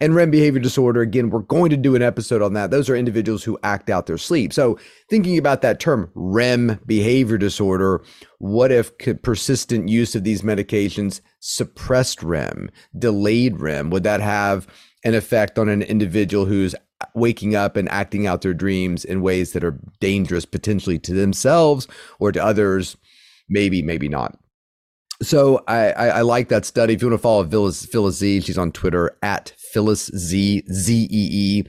And 0.00 0.14
REM 0.14 0.30
behavior 0.30 0.60
disorder, 0.60 1.02
again, 1.02 1.28
we're 1.28 1.40
going 1.40 1.70
to 1.70 1.76
do 1.76 1.94
an 1.94 2.02
episode 2.02 2.40
on 2.40 2.54
that. 2.54 2.70
Those 2.70 2.88
are 2.88 2.96
individuals 2.96 3.44
who 3.44 3.58
act 3.62 3.90
out 3.90 4.06
their 4.06 4.16
sleep. 4.16 4.52
So, 4.52 4.78
thinking 5.10 5.36
about 5.36 5.60
that 5.62 5.80
term, 5.80 6.10
REM 6.14 6.80
behavior 6.86 7.36
disorder, 7.36 8.02
what 8.38 8.72
if 8.72 8.92
persistent 9.22 9.88
use 9.88 10.14
of 10.14 10.24
these 10.24 10.42
medications 10.42 11.20
suppressed 11.40 12.22
REM, 12.22 12.70
delayed 12.98 13.60
REM? 13.60 13.90
Would 13.90 14.04
that 14.04 14.20
have 14.22 14.66
an 15.04 15.14
effect 15.14 15.58
on 15.58 15.68
an 15.68 15.82
individual 15.82 16.46
who's 16.46 16.74
waking 17.14 17.54
up 17.54 17.76
and 17.76 17.88
acting 17.90 18.26
out 18.26 18.40
their 18.40 18.54
dreams 18.54 19.04
in 19.04 19.20
ways 19.20 19.52
that 19.52 19.62
are 19.62 19.78
dangerous 20.00 20.46
potentially 20.46 20.98
to 21.00 21.12
themselves 21.12 21.86
or 22.18 22.32
to 22.32 22.42
others? 22.42 22.96
Maybe, 23.46 23.82
maybe 23.82 24.08
not 24.08 24.38
so 25.22 25.62
I, 25.68 25.90
I, 25.90 26.06
I, 26.06 26.20
like 26.22 26.48
that 26.48 26.64
study. 26.64 26.94
If 26.94 27.02
you 27.02 27.08
want 27.08 27.18
to 27.18 27.22
follow 27.22 27.46
Phyllis, 27.46 27.86
Phyllis 27.86 28.16
Zee, 28.16 28.40
she's 28.40 28.58
on 28.58 28.72
Twitter 28.72 29.16
at 29.22 29.52
Phyllis 29.72 30.10
Zee 30.16 30.64
Z 30.70 31.04
E 31.04 31.08
E. 31.10 31.64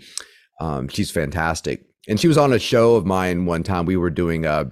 Um, 0.59 0.87
she's 0.87 1.11
fantastic, 1.11 1.85
and 2.07 2.19
she 2.19 2.27
was 2.27 2.37
on 2.37 2.53
a 2.53 2.59
show 2.59 2.95
of 2.95 3.05
mine 3.05 3.45
one 3.45 3.63
time. 3.63 3.85
We 3.85 3.97
were 3.97 4.09
doing 4.09 4.45
a, 4.45 4.69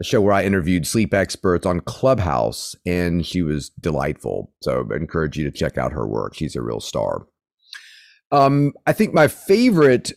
a 0.00 0.04
show 0.04 0.20
where 0.20 0.32
I 0.32 0.44
interviewed 0.44 0.86
sleep 0.86 1.12
experts 1.12 1.66
on 1.66 1.80
Clubhouse, 1.80 2.74
and 2.86 3.26
she 3.26 3.42
was 3.42 3.70
delightful. 3.70 4.52
So 4.62 4.88
I 4.90 4.96
encourage 4.96 5.36
you 5.36 5.44
to 5.44 5.56
check 5.56 5.76
out 5.76 5.92
her 5.92 6.06
work. 6.06 6.34
She's 6.34 6.56
a 6.56 6.62
real 6.62 6.80
star. 6.80 7.26
Um, 8.32 8.72
I 8.86 8.92
think 8.92 9.12
my 9.12 9.28
favorite 9.28 10.12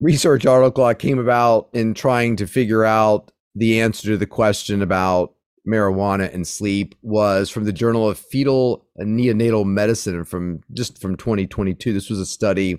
research 0.00 0.46
article 0.46 0.84
I 0.84 0.94
came 0.94 1.18
about 1.18 1.68
in 1.72 1.94
trying 1.94 2.36
to 2.36 2.46
figure 2.46 2.84
out 2.84 3.32
the 3.54 3.80
answer 3.80 4.08
to 4.08 4.16
the 4.16 4.26
question 4.26 4.82
about 4.82 5.35
marijuana 5.66 6.32
and 6.32 6.46
sleep 6.46 6.94
was 7.02 7.50
from 7.50 7.64
the 7.64 7.72
Journal 7.72 8.08
of 8.08 8.18
Fetal 8.18 8.86
and 8.96 9.18
Neonatal 9.18 9.66
Medicine 9.66 10.24
from 10.24 10.60
just 10.72 11.00
from 11.00 11.16
2022. 11.16 11.92
This 11.92 12.10
was 12.10 12.20
a 12.20 12.26
study 12.26 12.78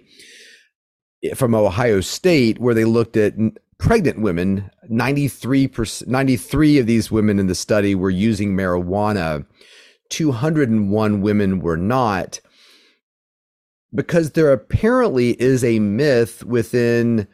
from 1.36 1.56
Ohio 1.56 2.02
State 2.02 2.60
where 2.60 2.74
they 2.74 2.86
looked 2.86 3.18
at 3.18 3.34
pregnant 3.78 4.22
women. 4.22 4.70
93%, 4.92 6.08
93 6.08 6.80
of 6.80 6.88
these 6.88 7.12
women 7.12 7.40
in 7.40 7.48
the 7.48 7.56
study 7.56 7.96
were 7.96 8.10
using 8.10 8.56
marijuana. 8.56 9.46
201 10.10 11.22
women 11.22 11.60
were 11.60 11.78
not 11.78 12.40
because 13.94 14.32
there 14.32 14.52
apparently 14.52 15.32
is 15.42 15.64
a 15.64 15.80
myth 15.80 16.44
within 16.44 17.28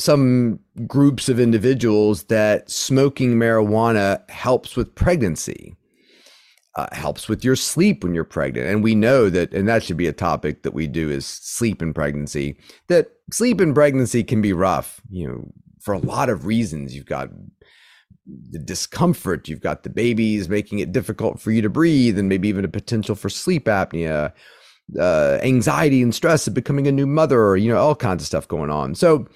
some 0.00 0.58
groups 0.86 1.28
of 1.28 1.38
individuals 1.38 2.24
that 2.24 2.70
smoking 2.70 3.34
marijuana 3.34 4.28
helps 4.30 4.76
with 4.76 4.94
pregnancy, 4.94 5.76
uh, 6.76 6.86
helps 6.92 7.28
with 7.28 7.44
your 7.44 7.56
sleep 7.56 8.02
when 8.02 8.14
you're 8.14 8.24
pregnant. 8.24 8.66
And 8.66 8.82
we 8.82 8.94
know 8.94 9.28
that, 9.30 9.52
and 9.52 9.68
that 9.68 9.82
should 9.82 9.96
be 9.96 10.06
a 10.06 10.12
topic 10.12 10.62
that 10.62 10.74
we 10.74 10.86
do 10.86 11.10
is 11.10 11.26
sleep 11.26 11.82
in 11.82 11.92
pregnancy, 11.92 12.56
that 12.88 13.08
sleep 13.32 13.60
in 13.60 13.74
pregnancy 13.74 14.24
can 14.24 14.40
be 14.40 14.52
rough, 14.52 15.00
you 15.10 15.28
know, 15.28 15.52
for 15.80 15.94
a 15.94 15.98
lot 15.98 16.28
of 16.28 16.46
reasons. 16.46 16.94
You've 16.94 17.06
got 17.06 17.28
the 18.50 18.58
discomfort, 18.58 19.48
you've 19.48 19.60
got 19.60 19.82
the 19.82 19.90
babies 19.90 20.48
making 20.48 20.78
it 20.78 20.92
difficult 20.92 21.40
for 21.40 21.50
you 21.50 21.62
to 21.62 21.70
breathe, 21.70 22.18
and 22.18 22.28
maybe 22.28 22.48
even 22.48 22.64
a 22.64 22.68
potential 22.68 23.14
for 23.14 23.28
sleep 23.28 23.66
apnea. 23.66 24.32
Uh, 24.98 25.38
anxiety 25.42 26.02
and 26.02 26.12
stress 26.12 26.48
of 26.48 26.54
becoming 26.54 26.88
a 26.88 26.92
new 26.92 27.06
mother, 27.06 27.40
or, 27.44 27.56
you 27.56 27.70
know, 27.70 27.78
all 27.78 27.94
kinds 27.94 28.24
of 28.24 28.26
stuff 28.26 28.48
going 28.48 28.70
on. 28.70 28.92
So, 28.94 29.28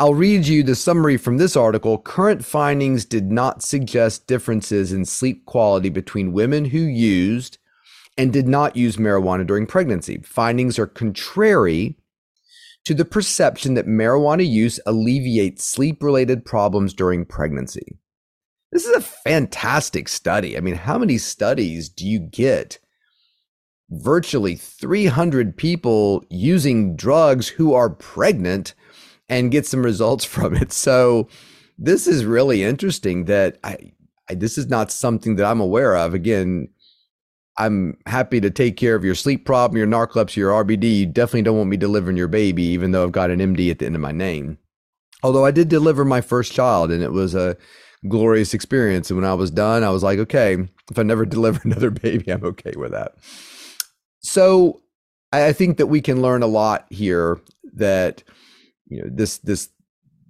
I'll 0.00 0.14
read 0.14 0.48
you 0.48 0.64
the 0.64 0.74
summary 0.74 1.16
from 1.16 1.36
this 1.36 1.54
article. 1.54 1.98
Current 1.98 2.44
findings 2.44 3.04
did 3.04 3.30
not 3.30 3.62
suggest 3.62 4.26
differences 4.26 4.92
in 4.92 5.04
sleep 5.04 5.46
quality 5.46 5.88
between 5.88 6.32
women 6.32 6.64
who 6.64 6.80
used 6.80 7.58
and 8.18 8.32
did 8.32 8.48
not 8.48 8.74
use 8.74 8.96
marijuana 8.96 9.46
during 9.46 9.66
pregnancy. 9.66 10.20
Findings 10.24 10.80
are 10.80 10.88
contrary 10.88 11.96
to 12.84 12.94
the 12.94 13.04
perception 13.04 13.74
that 13.74 13.86
marijuana 13.86 14.48
use 14.48 14.80
alleviates 14.84 15.64
sleep 15.64 16.02
related 16.02 16.44
problems 16.44 16.92
during 16.92 17.24
pregnancy. 17.24 17.96
This 18.72 18.86
is 18.86 18.96
a 18.96 19.00
fantastic 19.00 20.08
study. 20.08 20.56
I 20.56 20.60
mean, 20.60 20.74
how 20.74 20.98
many 20.98 21.18
studies 21.18 21.88
do 21.88 22.04
you 22.04 22.18
get 22.18 22.80
virtually 23.90 24.56
300 24.56 25.56
people 25.56 26.24
using 26.30 26.96
drugs 26.96 27.46
who 27.46 27.74
are 27.74 27.90
pregnant 27.90 28.74
and 29.28 29.50
get 29.50 29.66
some 29.66 29.84
results 29.84 30.24
from 30.34 30.54
it. 30.54 30.72
So 30.72 31.28
this 31.78 32.06
is 32.06 32.24
really 32.24 32.62
interesting 32.62 33.24
that 33.24 33.58
I, 33.64 33.92
I, 34.28 34.34
this 34.34 34.58
is 34.58 34.66
not 34.66 34.92
something 34.92 35.36
that 35.36 35.46
I'm 35.46 35.60
aware 35.60 35.96
of. 35.96 36.14
Again, 36.14 36.68
I'm 37.56 37.96
happy 38.06 38.40
to 38.40 38.50
take 38.50 38.76
care 38.76 38.94
of 38.94 39.04
your 39.04 39.14
sleep 39.14 39.44
problem, 39.44 39.78
your 39.78 39.86
narcolepsy, 39.86 40.36
your 40.36 40.64
RBD. 40.64 40.98
You 40.98 41.06
definitely 41.06 41.42
don't 41.42 41.56
want 41.56 41.70
me 41.70 41.76
delivering 41.76 42.16
your 42.16 42.28
baby, 42.28 42.64
even 42.64 42.90
though 42.90 43.04
I've 43.04 43.12
got 43.12 43.30
an 43.30 43.38
MD 43.38 43.70
at 43.70 43.78
the 43.78 43.86
end 43.86 43.94
of 43.94 44.00
my 44.00 44.12
name. 44.12 44.58
Although 45.22 45.44
I 45.44 45.52
did 45.52 45.68
deliver 45.68 46.04
my 46.04 46.20
first 46.20 46.52
child, 46.52 46.90
and 46.90 47.02
it 47.02 47.12
was 47.12 47.34
a 47.34 47.56
glorious 48.08 48.54
experience. 48.54 49.10
And 49.10 49.18
when 49.18 49.28
I 49.28 49.34
was 49.34 49.50
done, 49.50 49.82
I 49.82 49.90
was 49.90 50.02
like, 50.02 50.18
okay, 50.18 50.58
if 50.90 50.98
I 50.98 51.02
never 51.02 51.24
deliver 51.26 51.60
another 51.64 51.90
baby, 51.90 52.30
I'm 52.30 52.44
okay 52.44 52.72
with 52.76 52.92
that. 52.92 53.14
So 54.20 54.82
I 55.32 55.52
think 55.52 55.78
that 55.78 55.86
we 55.86 56.00
can 56.00 56.22
learn 56.22 56.42
a 56.42 56.48
lot 56.48 56.86
here. 56.90 57.40
That 57.74 58.22
you 58.94 59.02
know 59.02 59.10
this 59.12 59.38
this 59.38 59.70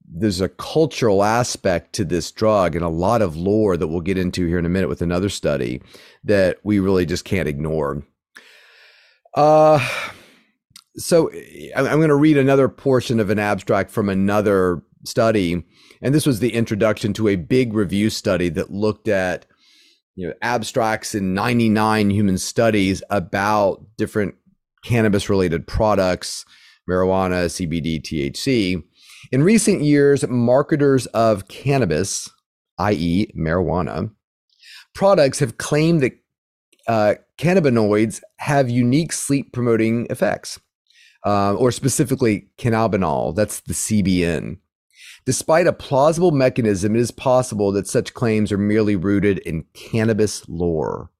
there's 0.07 0.41
a 0.41 0.49
cultural 0.49 1.25
aspect 1.25 1.93
to 1.95 2.05
this 2.05 2.31
drug 2.31 2.77
and 2.77 2.85
a 2.85 2.89
lot 2.89 3.23
of 3.23 3.37
lore 3.37 3.77
that 3.77 3.89
we'll 3.89 4.01
get 4.01 4.19
into 4.19 4.47
here 4.47 4.59
in 4.59 4.67
a 4.67 4.71
minute 4.71 4.89
with 4.89 5.03
another 5.03 5.29
study 5.29 5.83
that 6.23 6.59
we 6.63 6.79
really 6.79 7.05
just 7.07 7.25
can't 7.25 7.49
ignore. 7.49 8.03
Uh, 9.35 9.87
so 10.97 11.31
I'm 11.75 11.97
going 11.97 12.09
to 12.09 12.15
read 12.15 12.37
another 12.37 12.69
portion 12.69 13.19
of 13.19 13.31
an 13.31 13.39
abstract 13.39 13.91
from 13.91 14.09
another 14.09 14.83
study, 15.05 15.65
and 16.01 16.15
this 16.15 16.27
was 16.27 16.39
the 16.39 16.55
introduction 16.55 17.13
to 17.15 17.29
a 17.29 17.37
big 17.37 17.75
review 17.75 18.11
study 18.11 18.49
that 18.51 18.71
looked 18.71 19.09
at 19.09 19.47
you 20.15 20.29
know 20.29 20.35
abstracts 20.43 21.15
in 21.15 21.35
99 21.35 22.11
human 22.11 22.39
studies 22.39 23.03
about 23.11 23.85
different 23.97 24.37
cannabis 24.85 25.29
related 25.29 25.67
products, 25.67 26.45
marijuana, 26.89 27.47
CBD, 27.47 28.01
THC 28.01 28.83
in 29.33 29.43
recent 29.43 29.83
years, 29.83 30.27
marketers 30.29 31.07
of 31.07 31.49
cannabis, 31.49 32.31
i.e., 32.79 33.31
marijuana, 33.37 34.11
products 34.95 35.39
have 35.39 35.59
claimed 35.59 36.03
that 36.03 36.13
uh, 36.87 37.15
cannabinoids 37.39 38.21
have 38.39 38.69
unique 38.69 39.13
sleep 39.13 39.53
promoting 39.53 40.07
effects, 40.11 40.61
uh, 41.25 41.55
or 41.55 41.73
specifically 41.73 42.49
cannabinol, 42.59 43.35
that's 43.35 43.61
the 43.61 43.75
CBN. 43.75 44.59
Despite 45.25 45.67
a 45.67 45.73
plausible 45.73 46.33
mechanism, 46.33 46.95
it 46.95 47.01
is 47.01 47.11
possible 47.11 47.73
that 47.73 47.87
such 47.87 48.13
claims 48.13 48.53
are 48.53 48.59
merely 48.59 48.95
rooted 48.95 49.39
in 49.39 49.65
cannabis 49.73 50.47
lore. 50.49 51.11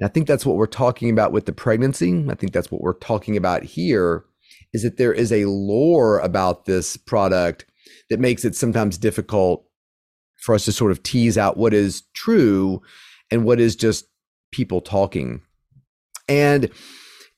And 0.00 0.08
I 0.08 0.12
think 0.12 0.26
that's 0.26 0.44
what 0.44 0.56
we're 0.56 0.66
talking 0.66 1.10
about 1.10 1.30
with 1.30 1.46
the 1.46 1.52
pregnancy. 1.52 2.24
I 2.28 2.34
think 2.34 2.52
that's 2.52 2.72
what 2.72 2.80
we're 2.80 2.94
talking 2.94 3.36
about 3.36 3.62
here 3.62 4.24
is 4.72 4.82
that 4.82 4.96
there 4.96 5.12
is 5.12 5.32
a 5.32 5.46
lore 5.46 6.18
about 6.18 6.64
this 6.64 6.96
product 6.96 7.66
that 8.08 8.20
makes 8.20 8.44
it 8.44 8.54
sometimes 8.54 8.98
difficult 8.98 9.64
for 10.40 10.54
us 10.54 10.64
to 10.64 10.72
sort 10.72 10.92
of 10.92 11.02
tease 11.02 11.36
out 11.36 11.56
what 11.56 11.74
is 11.74 12.02
true 12.14 12.80
and 13.30 13.44
what 13.44 13.60
is 13.60 13.76
just 13.76 14.06
people 14.52 14.80
talking. 14.80 15.42
And 16.28 16.70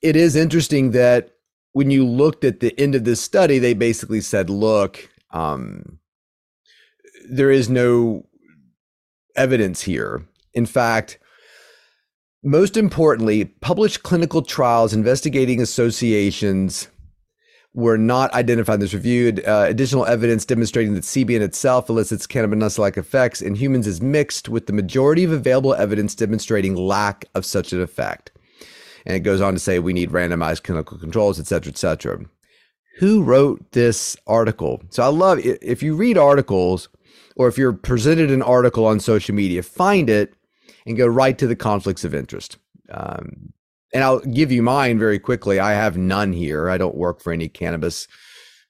it 0.01 0.15
is 0.15 0.35
interesting 0.35 0.91
that 0.91 1.31
when 1.73 1.89
you 1.89 2.05
looked 2.05 2.43
at 2.43 2.59
the 2.59 2.77
end 2.79 2.95
of 2.95 3.03
this 3.03 3.21
study, 3.21 3.59
they 3.59 3.73
basically 3.73 4.21
said, 4.21 4.49
look, 4.49 5.09
um, 5.31 5.99
there 7.29 7.51
is 7.51 7.69
no 7.69 8.25
evidence 9.35 9.81
here. 9.81 10.25
In 10.53 10.65
fact, 10.65 11.17
most 12.43 12.77
importantly, 12.77 13.45
published 13.45 14.03
clinical 14.03 14.41
trials 14.41 14.93
investigating 14.93 15.61
associations 15.61 16.87
were 17.73 17.97
not 17.97 18.31
identified 18.33 18.75
in 18.75 18.79
this 18.81 18.93
review. 18.93 19.41
Uh, 19.47 19.65
additional 19.67 20.05
evidence 20.05 20.45
demonstrating 20.45 20.93
that 20.93 21.03
CBN 21.03 21.41
itself 21.41 21.89
elicits 21.89 22.27
cannabinoid-like 22.27 22.97
effects 22.97 23.41
in 23.41 23.55
humans 23.55 23.87
is 23.87 24.01
mixed 24.01 24.47
with 24.47 24.67
the 24.67 24.73
majority 24.73 25.23
of 25.23 25.31
available 25.31 25.73
evidence 25.73 26.13
demonstrating 26.13 26.75
lack 26.75 27.25
of 27.33 27.45
such 27.45 27.73
an 27.73 27.81
effect. 27.81 28.31
And 29.05 29.15
it 29.15 29.21
goes 29.21 29.41
on 29.41 29.53
to 29.53 29.59
say 29.59 29.79
we 29.79 29.93
need 29.93 30.11
randomized 30.11 30.63
clinical 30.63 30.97
controls, 30.97 31.39
et 31.39 31.47
cetera, 31.47 31.71
et 31.71 31.77
cetera. 31.77 32.19
Who 32.99 33.23
wrote 33.23 33.71
this 33.71 34.15
article? 34.27 34.81
So 34.91 35.01
I 35.01 35.07
love 35.07 35.39
if 35.39 35.81
you 35.81 35.95
read 35.95 36.17
articles 36.17 36.89
or 37.35 37.47
if 37.47 37.57
you're 37.57 37.73
presented 37.73 38.29
an 38.29 38.43
article 38.43 38.85
on 38.85 38.99
social 38.99 39.33
media, 39.33 39.63
find 39.63 40.09
it 40.09 40.35
and 40.85 40.95
go 40.95 41.07
right 41.07 41.37
to 41.39 41.47
the 41.47 41.55
conflicts 41.55 42.03
of 42.03 42.13
interest. 42.13 42.57
Um, 42.91 43.51
and 43.93 44.03
I'll 44.03 44.19
give 44.19 44.51
you 44.51 44.61
mine 44.61 44.99
very 44.99 45.19
quickly. 45.19 45.59
I 45.59 45.73
have 45.73 45.97
none 45.97 46.33
here. 46.33 46.69
I 46.69 46.77
don't 46.77 46.95
work 46.95 47.21
for 47.21 47.31
any 47.31 47.47
cannabis 47.47 48.07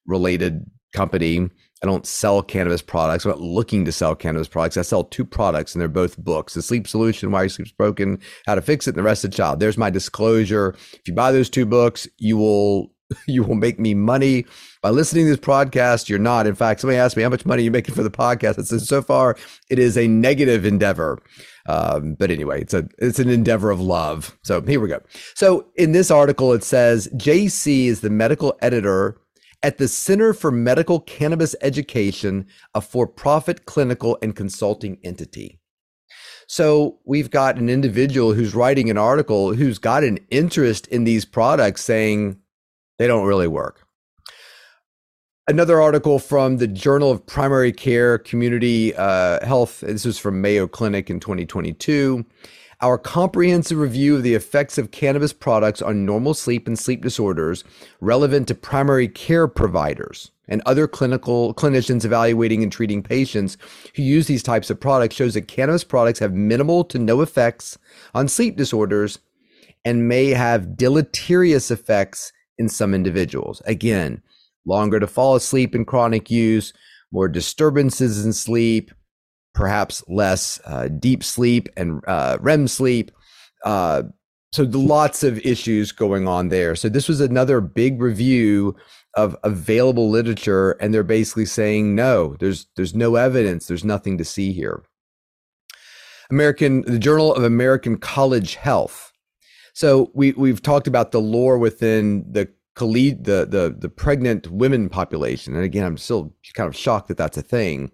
related 0.05 0.65
company. 0.93 1.49
I 1.81 1.85
don't 1.85 2.05
sell 2.05 2.41
cannabis 2.41 2.81
products. 2.81 3.25
I'm 3.25 3.31
not 3.31 3.41
looking 3.41 3.83
to 3.85 3.91
sell 3.91 4.15
cannabis 4.15 4.47
products. 4.47 4.77
I 4.77 4.83
sell 4.83 5.03
two 5.03 5.25
products, 5.25 5.75
and 5.75 5.81
they're 5.81 5.89
both 5.89 6.17
books: 6.17 6.53
the 6.53 6.61
Sleep 6.61 6.87
Solution, 6.87 7.31
Why 7.31 7.41
Your 7.41 7.49
Sleep's 7.49 7.73
Broken, 7.73 8.19
How 8.45 8.55
to 8.55 8.61
Fix 8.61 8.87
It, 8.87 8.91
and 8.91 8.99
the 8.99 9.03
Rested 9.03 9.33
Child. 9.33 9.59
There's 9.59 9.77
my 9.77 9.89
disclosure. 9.89 10.75
If 10.93 11.01
you 11.07 11.13
buy 11.13 11.33
those 11.33 11.49
two 11.49 11.65
books, 11.65 12.07
you 12.17 12.37
will 12.37 12.92
you 13.27 13.43
will 13.43 13.55
make 13.55 13.79
me 13.79 13.93
money 13.93 14.45
by 14.81 14.89
listening 14.89 15.25
to 15.25 15.31
this 15.31 15.39
podcast. 15.39 16.09
You're 16.09 16.19
not. 16.19 16.47
In 16.47 16.55
fact, 16.55 16.81
somebody 16.81 16.97
asked 16.97 17.17
me 17.17 17.23
how 17.23 17.29
much 17.29 17.45
money 17.45 17.63
you're 17.63 17.71
making 17.71 17.95
for 17.95 18.03
the 18.03 18.11
podcast. 18.11 18.59
I 18.59 18.63
said 18.63 18.81
so 18.81 19.01
far 19.01 19.37
it 19.69 19.79
is 19.79 19.97
a 19.97 20.07
negative 20.07 20.65
endeavor. 20.65 21.21
Um, 21.67 22.15
but 22.15 22.29
anyway, 22.29 22.61
it's 22.61 22.73
a 22.73 22.87
it's 22.97 23.19
an 23.19 23.29
endeavor 23.29 23.71
of 23.71 23.79
love. 23.79 24.37
So 24.43 24.61
here 24.61 24.79
we 24.79 24.89
go. 24.89 25.01
So 25.33 25.67
in 25.75 25.93
this 25.93 26.11
article, 26.11 26.53
it 26.53 26.63
says 26.63 27.07
JC 27.15 27.85
is 27.85 28.01
the 28.01 28.09
medical 28.09 28.57
editor 28.61 29.17
at 29.61 29.77
the 29.77 29.87
Center 29.87 30.33
for 30.33 30.51
Medical 30.51 30.99
Cannabis 30.99 31.55
Education, 31.61 32.45
a 32.75 32.81
for-profit 32.81 33.65
clinical 33.65 34.17
and 34.21 34.35
consulting 34.35 34.97
entity. 35.03 35.61
So 36.47 36.99
we've 37.05 37.31
got 37.31 37.57
an 37.57 37.69
individual 37.69 38.33
who's 38.33 38.53
writing 38.53 38.89
an 38.89 38.97
article 38.97 39.53
who's 39.53 39.79
got 39.79 40.03
an 40.03 40.19
interest 40.29 40.87
in 40.87 41.05
these 41.05 41.25
products, 41.25 41.81
saying 41.81 42.37
they 42.97 43.07
don't 43.07 43.25
really 43.25 43.47
work. 43.47 43.87
Another 45.45 45.81
article 45.81 46.19
from 46.19 46.57
the 46.57 46.67
Journal 46.67 47.11
of 47.11 47.25
Primary 47.25 47.73
Care 47.73 48.17
Community 48.17 48.95
uh, 48.95 49.45
Health. 49.45 49.81
This 49.81 50.05
was 50.05 50.17
from 50.17 50.39
Mayo 50.39 50.67
Clinic 50.67 51.09
in 51.09 51.19
2022. 51.19 52.25
Our 52.79 52.97
comprehensive 52.97 53.77
review 53.77 54.15
of 54.15 54.23
the 54.23 54.35
effects 54.35 54.77
of 54.77 54.91
cannabis 54.91 55.33
products 55.33 55.81
on 55.81 56.05
normal 56.05 56.33
sleep 56.33 56.67
and 56.67 56.79
sleep 56.79 57.01
disorders 57.01 57.63
relevant 57.99 58.47
to 58.47 58.55
primary 58.55 59.07
care 59.07 59.47
providers 59.47 60.31
and 60.47 60.61
other 60.65 60.87
clinical 60.87 61.53
clinicians 61.53 62.05
evaluating 62.05 62.63
and 62.63 62.71
treating 62.71 63.03
patients 63.03 63.57
who 63.95 64.01
use 64.03 64.27
these 64.27 64.43
types 64.43 64.69
of 64.69 64.79
products 64.79 65.15
shows 65.15 65.33
that 65.33 65.47
cannabis 65.47 65.83
products 65.83 66.19
have 66.19 66.33
minimal 66.33 66.83
to 66.85 66.99
no 66.99 67.21
effects 67.21 67.77
on 68.13 68.27
sleep 68.27 68.55
disorders 68.55 69.19
and 69.85 70.07
may 70.07 70.29
have 70.29 70.77
deleterious 70.77 71.71
effects 71.71 72.31
in 72.63 72.69
some 72.69 72.93
individuals. 72.93 73.61
Again, 73.65 74.21
longer 74.65 74.99
to 74.99 75.07
fall 75.07 75.35
asleep 75.35 75.75
in 75.75 75.85
chronic 75.85 76.31
use, 76.31 76.73
more 77.11 77.27
disturbances 77.27 78.25
in 78.25 78.33
sleep, 78.33 78.91
perhaps 79.53 80.03
less 80.07 80.59
uh, 80.65 80.87
deep 80.87 81.23
sleep 81.23 81.69
and 81.77 82.01
uh, 82.07 82.37
REM 82.41 82.67
sleep. 82.67 83.11
Uh, 83.63 84.03
so 84.51 84.63
lots 84.63 85.23
of 85.23 85.39
issues 85.39 85.91
going 85.91 86.27
on 86.27 86.49
there. 86.49 86.75
So 86.75 86.89
this 86.89 87.07
was 87.07 87.19
another 87.19 87.61
big 87.61 88.01
review 88.01 88.75
of 89.15 89.35
available 89.43 90.09
literature, 90.09 90.71
and 90.73 90.93
they're 90.93 91.03
basically 91.03 91.45
saying 91.45 91.95
no, 91.95 92.35
there's 92.39 92.67
there's 92.75 92.95
no 92.95 93.15
evidence, 93.15 93.67
there's 93.67 93.83
nothing 93.83 94.17
to 94.17 94.25
see 94.25 94.53
here. 94.53 94.83
American, 96.29 96.81
the 96.81 96.99
Journal 96.99 97.33
of 97.33 97.43
American 97.43 97.97
College 97.97 98.55
Health. 98.55 99.12
So 99.73 100.11
we 100.13 100.31
we've 100.33 100.61
talked 100.61 100.87
about 100.87 101.11
the 101.11 101.21
lore 101.21 101.57
within 101.57 102.25
the 102.31 102.47
the 102.75 103.47
the 103.49 103.75
the 103.77 103.89
pregnant 103.89 104.49
women 104.49 104.89
population. 104.89 105.55
And 105.55 105.63
again 105.63 105.85
i'm 105.85 105.97
still 105.97 106.33
kind 106.53 106.67
of 106.67 106.75
shocked 106.75 107.07
that 107.09 107.17
that's 107.17 107.37
a 107.37 107.41
thing. 107.43 107.91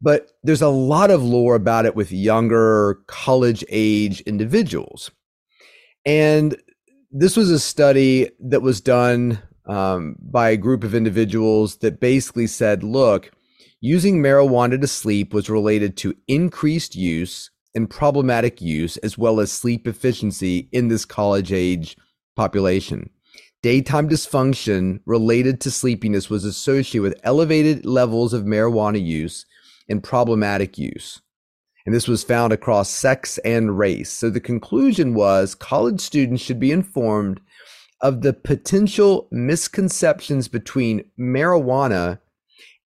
But 0.00 0.30
there's 0.42 0.62
a 0.62 0.68
lot 0.68 1.10
of 1.10 1.22
lore 1.22 1.56
about 1.56 1.84
it 1.84 1.96
with 1.96 2.12
younger 2.12 3.00
college 3.08 3.64
age 3.68 4.20
individuals. 4.22 5.10
And 6.06 6.56
this 7.10 7.36
was 7.36 7.50
a 7.50 7.58
study 7.58 8.30
that 8.40 8.62
was 8.62 8.80
done 8.80 9.40
um, 9.66 10.16
by 10.20 10.50
a 10.50 10.56
group 10.56 10.84
of 10.84 10.94
individuals 10.94 11.78
that 11.78 12.00
basically 12.00 12.46
said 12.46 12.82
look 12.82 13.30
using 13.80 14.20
marijuana 14.20 14.80
to 14.80 14.86
sleep 14.86 15.32
was 15.32 15.50
related 15.50 15.96
to 15.96 16.16
increased 16.26 16.96
use 16.96 17.50
and 17.78 17.88
problematic 17.88 18.60
use 18.60 18.98
as 18.98 19.16
well 19.16 19.40
as 19.40 19.50
sleep 19.50 19.88
efficiency 19.88 20.68
in 20.72 20.88
this 20.88 21.06
college 21.06 21.52
age 21.52 21.96
population 22.36 23.08
Daytime 23.60 24.08
dysfunction 24.08 25.00
related 25.04 25.60
to 25.62 25.72
sleepiness 25.72 26.30
was 26.30 26.44
associated 26.44 27.02
with 27.02 27.20
elevated 27.24 27.84
levels 27.84 28.32
of 28.32 28.44
marijuana 28.44 29.04
use 29.04 29.46
and 29.88 30.00
problematic 30.00 30.78
use. 30.78 31.20
And 31.84 31.92
this 31.92 32.06
was 32.06 32.22
found 32.22 32.52
across 32.52 32.88
sex 32.88 33.38
and 33.38 33.76
race. 33.76 34.10
So 34.10 34.30
the 34.30 34.38
conclusion 34.38 35.12
was 35.14 35.56
college 35.56 36.00
students 36.00 36.40
should 36.40 36.60
be 36.60 36.70
informed 36.70 37.40
of 38.00 38.22
the 38.22 38.32
potential 38.32 39.26
misconceptions 39.32 40.46
between 40.46 41.10
marijuana 41.18 42.20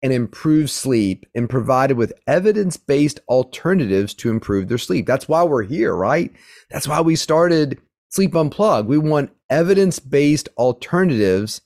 and 0.03 0.13
improve 0.13 0.71
sleep 0.71 1.27
and 1.35 1.49
provided 1.49 1.97
with 1.97 2.13
evidence 2.27 2.77
based 2.77 3.21
alternatives 3.29 4.15
to 4.15 4.31
improve 4.31 4.69
their 4.69 4.79
sleep. 4.79 5.07
That's 5.07 5.29
why 5.29 5.45
we're 5.45 5.63
here, 5.63 5.95
right? 5.95 6.33
That's 6.71 6.89
why 6.89 7.01
we 7.01 7.17
started 7.17 7.81
Sleep 8.09 8.35
Unplugged. 8.35 8.89
We 8.89 8.99
want 8.99 9.31
evidence 9.49 9.99
based 9.99 10.49
alternatives 10.59 11.61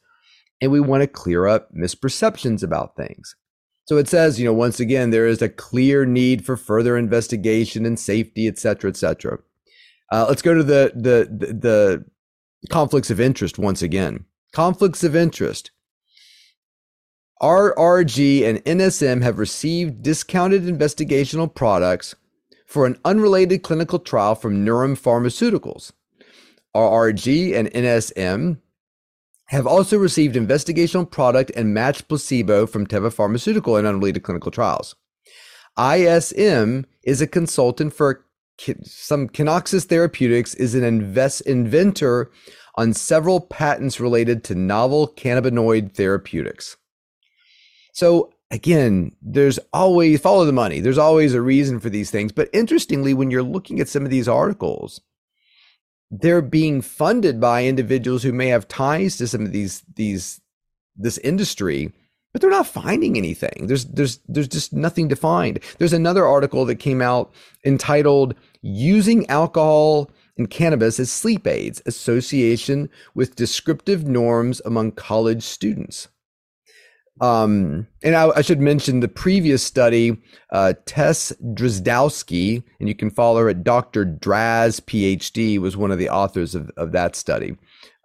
and 0.61 0.71
we 0.71 0.81
want 0.81 1.03
to 1.03 1.07
clear 1.07 1.47
up 1.47 1.75
misperceptions 1.75 2.63
about 2.63 2.97
things. 2.97 3.35
So 3.87 3.99
it 3.99 4.09
says, 4.09 4.39
you 4.39 4.45
know, 4.45 4.53
once 4.53 4.81
again, 4.81 5.11
there 5.11 5.27
is 5.27 5.41
a 5.41 5.49
clear 5.49 6.05
need 6.05 6.45
for 6.45 6.57
further 6.57 6.97
investigation 6.97 7.87
and 7.87 7.99
safety, 7.99 8.49
et 8.49 8.59
cetera, 8.59 8.91
et 8.91 8.97
cetera. 8.97 9.39
Uh, 10.13 10.27
let's 10.29 10.43
go 10.43 10.55
to 10.55 10.63
the, 10.63 10.93
the 10.95 11.29
the 11.31 11.53
the 11.55 12.05
conflicts 12.71 13.11
of 13.11 13.21
interest 13.21 13.59
once 13.59 13.83
again. 13.83 14.25
Conflicts 14.53 15.05
of 15.05 15.15
interest. 15.15 15.71
RRG 17.43 18.45
and 18.45 18.65
NSM 18.65 19.23
have 19.23 19.39
received 19.39 20.03
discounted 20.03 20.63
investigational 20.65 21.53
products 21.53 22.15
for 22.67 22.87
an 22.87 22.99
unrelated 23.05 23.63
clinical 23.63 23.99
trial 23.99 24.35
from 24.35 24.65
Neuren 24.65 24.99
Pharmaceuticals. 24.99 25.93
RRG 26.75 27.55
and 27.55 27.71
NSM 27.73 28.59
have 29.47 29.67
also 29.67 29.99
received 29.99 30.35
investigational 30.35 31.09
product 31.09 31.53
and 31.55 31.75
matched 31.75 32.09
placebo 32.09 32.67
from 32.67 32.87
Teva 32.87 33.13
Pharmaceutical 33.13 33.77
in 33.77 33.85
unrelated 33.85 34.23
clinical 34.23 34.51
trials. 34.51 34.97
ISM 35.79 36.87
is 37.03 37.21
a 37.21 37.27
consultant 37.27 37.93
for 37.93 38.25
some 38.83 39.29
Kinoxis 39.29 39.85
Therapeutics 39.85 40.55
is 40.55 40.75
an 40.75 40.83
invest 40.83 41.43
inventor 41.43 42.31
on 42.77 42.95
several 42.95 43.43
patents 43.43 44.01
related 44.01 44.43
to 44.45 44.55
novel 44.55 45.09
cannabinoid 45.09 45.93
therapeutics. 45.93 46.79
So 47.97 48.31
again, 48.51 49.13
there's 49.23 49.59
always 49.73 50.21
follow 50.21 50.45
the 50.45 50.53
money. 50.53 50.81
There's 50.81 50.99
always 50.99 51.33
a 51.33 51.41
reason 51.41 51.81
for 51.81 51.89
these 51.89 52.11
things. 52.11 52.31
But 52.31 52.51
interestingly, 52.53 53.15
when 53.15 53.31
you're 53.31 53.43
looking 53.43 53.81
at 53.81 53.89
some 53.89 54.05
of 54.05 54.11
these 54.11 54.29
articles, 54.29 55.01
they're 56.11 56.43
being 56.43 56.83
funded 56.83 57.41
by 57.41 57.65
individuals 57.65 58.23
who 58.23 58.35
may 58.35 58.49
have 58.49 58.69
ties 58.69 59.17
to 59.17 59.27
some 59.27 59.47
of 59.47 59.53
these 59.53 59.83
these 59.95 60.43
this 60.95 61.17
industry 61.19 61.91
but 62.33 62.41
they're 62.43 62.51
not 62.51 62.67
finding 62.67 63.17
anything 63.17 63.67
there's 63.67 63.87
there's 63.87 64.21
there's 64.29 64.47
just 64.47 64.73
nothing 64.73 65.09
to 65.09 65.17
find 65.17 65.59
there's 65.79 65.93
another 65.93 66.25
article 66.25 66.65
that 66.65 66.77
came 66.77 67.03
out 67.03 67.33
entitled 67.65 68.37
using 68.63 69.29
alcohol 69.29 70.09
and 70.39 70.49
cannabis 70.49 71.01
as 71.01 71.11
sleep 71.11 71.45
aids 71.47 71.83
association 71.87 72.89
with 73.15 73.35
descriptive 73.35 74.07
norms 74.07 74.63
among 74.65 74.93
college 74.93 75.43
students 75.43 76.07
um, 77.21 77.87
and 78.03 78.15
I, 78.15 78.29
I, 78.37 78.43
should 78.43 78.61
mention 78.61 79.01
the 79.01 79.09
previous 79.09 79.63
study, 79.63 80.19
uh, 80.53 80.75
Tess 80.85 81.33
Drazdowski, 81.43 82.63
and 82.79 82.89
you 82.89 82.95
can 82.95 83.11
follow 83.11 83.41
her 83.41 83.49
at 83.49 83.65
Dr. 83.65 84.05
Draz, 84.05 84.81
PhD, 84.83 85.59
was 85.59 85.79
one 85.79 85.91
of 85.91 85.99
the 85.99 86.11
authors 86.11 86.55
of, 86.55 86.71
of 86.77 86.93
that 86.93 87.17
study. 87.17 87.57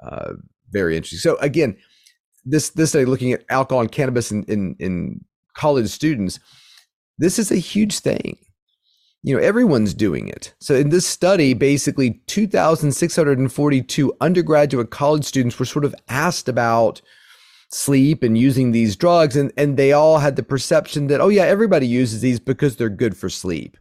Uh, 0.02 0.34
very 0.72 0.96
interesting. 0.96 1.20
So 1.20 1.38
again, 1.38 1.76
this 2.46 2.70
this 2.70 2.92
study 2.92 3.04
looking 3.04 3.34
at 3.34 3.44
alcohol 3.50 3.82
and 3.82 3.92
cannabis 3.92 4.32
in, 4.32 4.44
in, 4.46 4.76
in 4.80 5.26
college 5.56 5.90
students, 5.90 6.40
this 7.18 7.38
is 7.38 7.52
a 7.52 7.58
huge 7.58 8.00
thing. 8.00 8.38
You 9.24 9.36
know, 9.36 9.44
everyone's 9.44 9.94
doing 9.94 10.30
it. 10.30 10.54
So 10.60 10.74
in 10.74 10.90
this 10.90 11.06
study, 11.06 11.54
basically 11.54 12.22
2,642 12.28 14.14
undergraduate 14.22 14.90
college 14.90 15.26
students 15.26 15.60
were 15.60 15.66
sort 15.66 15.86
of 15.86 15.94
asked 16.08 16.48
about 16.48 17.02
sleep 17.72 18.22
and 18.22 18.38
using 18.38 18.72
these 18.72 18.96
drugs 18.96 19.38
and 19.38 19.52
and 19.56 19.78
they 19.78 19.94
all 19.94 20.20
had 20.20 20.36
the 20.36 20.44
perception 20.44 21.08
that 21.08 21.22
oh 21.22 21.30
yeah 21.30 21.44
everybody 21.44 21.88
uses 21.88 22.20
these 22.22 22.40
because 22.40 22.76
they're 22.76 22.90
good 22.90 23.16
for 23.16 23.30
sleep. 23.30 23.78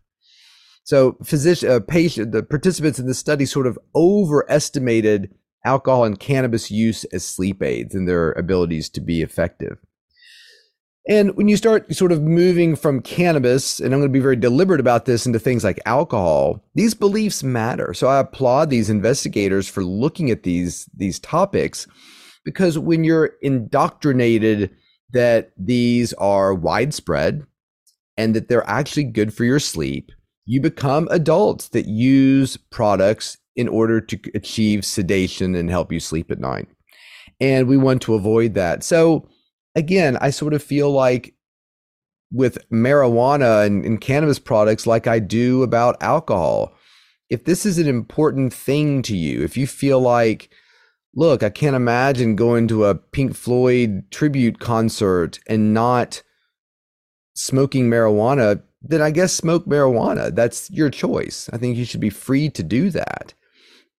So 0.84 1.16
physician 1.24 1.70
uh, 1.70 1.80
patient 1.80 2.32
the 2.32 2.42
participants 2.42 2.98
in 2.98 3.06
the 3.06 3.14
study 3.14 3.44
sort 3.46 3.66
of 3.66 3.78
overestimated 3.94 5.34
alcohol 5.64 6.04
and 6.04 6.18
cannabis 6.18 6.70
use 6.70 7.04
as 7.06 7.24
sleep 7.24 7.62
aids 7.62 7.94
and 7.94 8.08
their 8.08 8.32
abilities 8.32 8.88
to 8.90 9.00
be 9.00 9.22
effective. 9.22 9.78
And 11.08 11.34
when 11.36 11.48
you 11.48 11.56
start 11.56 11.92
sort 11.94 12.12
of 12.12 12.22
moving 12.22 12.76
from 12.76 13.00
cannabis, 13.00 13.80
and 13.80 13.92
I'm 13.92 14.00
going 14.00 14.10
to 14.10 14.12
be 14.12 14.20
very 14.20 14.36
deliberate 14.36 14.80
about 14.80 15.06
this, 15.06 15.26
into 15.26 15.38
things 15.38 15.64
like 15.64 15.80
alcohol, 15.86 16.62
these 16.74 16.94
beliefs 16.94 17.42
matter. 17.42 17.94
So 17.94 18.06
I 18.06 18.20
applaud 18.20 18.70
these 18.70 18.90
investigators 18.90 19.66
for 19.66 19.82
looking 19.82 20.30
at 20.30 20.42
these 20.42 20.88
these 20.94 21.18
topics 21.18 21.86
because 22.44 22.78
when 22.78 23.04
you're 23.04 23.32
indoctrinated 23.42 24.70
that 25.12 25.52
these 25.56 26.12
are 26.14 26.54
widespread 26.54 27.44
and 28.16 28.34
that 28.34 28.48
they're 28.48 28.68
actually 28.68 29.04
good 29.04 29.32
for 29.34 29.44
your 29.44 29.58
sleep, 29.58 30.12
you 30.46 30.60
become 30.60 31.08
adults 31.10 31.68
that 31.68 31.86
use 31.86 32.56
products 32.56 33.38
in 33.56 33.68
order 33.68 34.00
to 34.00 34.18
achieve 34.34 34.84
sedation 34.84 35.54
and 35.54 35.70
help 35.70 35.92
you 35.92 36.00
sleep 36.00 36.30
at 36.30 36.38
night. 36.38 36.68
And 37.40 37.68
we 37.68 37.76
want 37.76 38.02
to 38.02 38.14
avoid 38.14 38.54
that. 38.54 38.82
So, 38.84 39.28
again, 39.74 40.16
I 40.20 40.30
sort 40.30 40.54
of 40.54 40.62
feel 40.62 40.90
like 40.90 41.34
with 42.32 42.58
marijuana 42.70 43.66
and, 43.66 43.84
and 43.84 44.00
cannabis 44.00 44.38
products, 44.38 44.86
like 44.86 45.06
I 45.06 45.18
do 45.18 45.62
about 45.62 46.02
alcohol, 46.02 46.74
if 47.28 47.44
this 47.44 47.64
is 47.64 47.78
an 47.78 47.88
important 47.88 48.52
thing 48.52 49.02
to 49.02 49.16
you, 49.16 49.42
if 49.42 49.56
you 49.56 49.66
feel 49.66 50.00
like 50.00 50.50
look, 51.14 51.42
I 51.42 51.50
can't 51.50 51.76
imagine 51.76 52.36
going 52.36 52.68
to 52.68 52.84
a 52.84 52.94
Pink 52.94 53.34
Floyd 53.34 54.04
tribute 54.10 54.60
concert 54.60 55.38
and 55.46 55.74
not 55.74 56.22
smoking 57.34 57.88
marijuana, 57.88 58.62
then 58.82 59.02
I 59.02 59.10
guess 59.10 59.32
smoke 59.32 59.66
marijuana. 59.66 60.34
That's 60.34 60.70
your 60.70 60.90
choice. 60.90 61.48
I 61.52 61.58
think 61.58 61.76
you 61.76 61.84
should 61.84 62.00
be 62.00 62.10
free 62.10 62.48
to 62.50 62.62
do 62.62 62.90
that. 62.90 63.34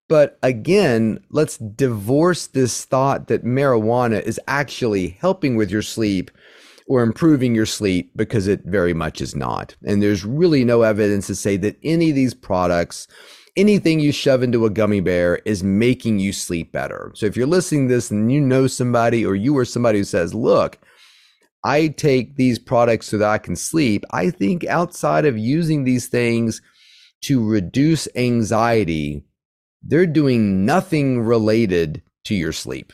But 0.08 0.38
again, 0.44 1.24
let's 1.30 1.58
divorce 1.58 2.48
this 2.48 2.84
thought 2.84 3.28
that 3.28 3.46
marijuana 3.46 4.22
is 4.22 4.40
actually 4.48 5.10
helping 5.22 5.56
with 5.56 5.72
your 5.72 5.82
sleep 5.82 6.32
or 6.88 7.02
improving 7.02 7.56
your 7.56 7.66
sleep 7.66 8.12
because 8.16 8.48
it 8.48 8.62
very 8.66 8.94
much 8.94 9.22
is 9.22 9.36
not. 9.36 9.76
And 9.86 10.04
there's 10.04 10.26
really 10.26 10.66
no 10.66 10.82
evidence 10.82 11.28
to 11.28 11.36
say 11.36 11.56
that 11.58 11.78
any 11.84 12.10
of 12.10 12.16
these 12.16 12.34
products 12.34 13.08
anything 13.56 14.00
you 14.00 14.12
shove 14.12 14.44
into 14.44 14.66
a 14.66 14.70
gummy 14.70 15.00
bear 15.00 15.38
is 15.46 15.64
making 15.64 16.20
you 16.20 16.34
sleep 16.34 16.72
better. 16.72 17.12
So 17.16 17.26
if 17.26 17.36
you're 17.36 17.48
listening 17.48 17.88
to 17.88 17.96
this 17.96 18.12
and 18.12 18.32
you 18.32 18.40
know 18.42 18.68
somebody 18.68 19.26
or 19.26 19.36
you 19.36 19.58
are 19.58 19.66
somebody 19.66 20.00
who 20.00 20.04
says, 20.04 20.34
look, 20.34 20.78
I 21.64 21.90
take 21.90 22.36
these 22.36 22.58
products 22.58 23.08
so 23.08 23.18
that 23.18 23.30
I 23.30 23.38
can 23.38 23.56
sleep, 23.56 24.04
I 24.12 24.30
think 24.30 24.66
outside 24.66 25.26
of 25.26 25.38
using 25.38 25.84
these 25.84 26.08
things 26.08 26.62
to 27.24 27.48
reduce 27.48 28.08
anxiety, 28.16 29.24
they're 29.84 30.08
doing 30.08 30.66
nothing 30.66 31.22
related 31.22 32.02
to 32.26 32.36
your 32.36 32.54
sleep. 32.54 32.94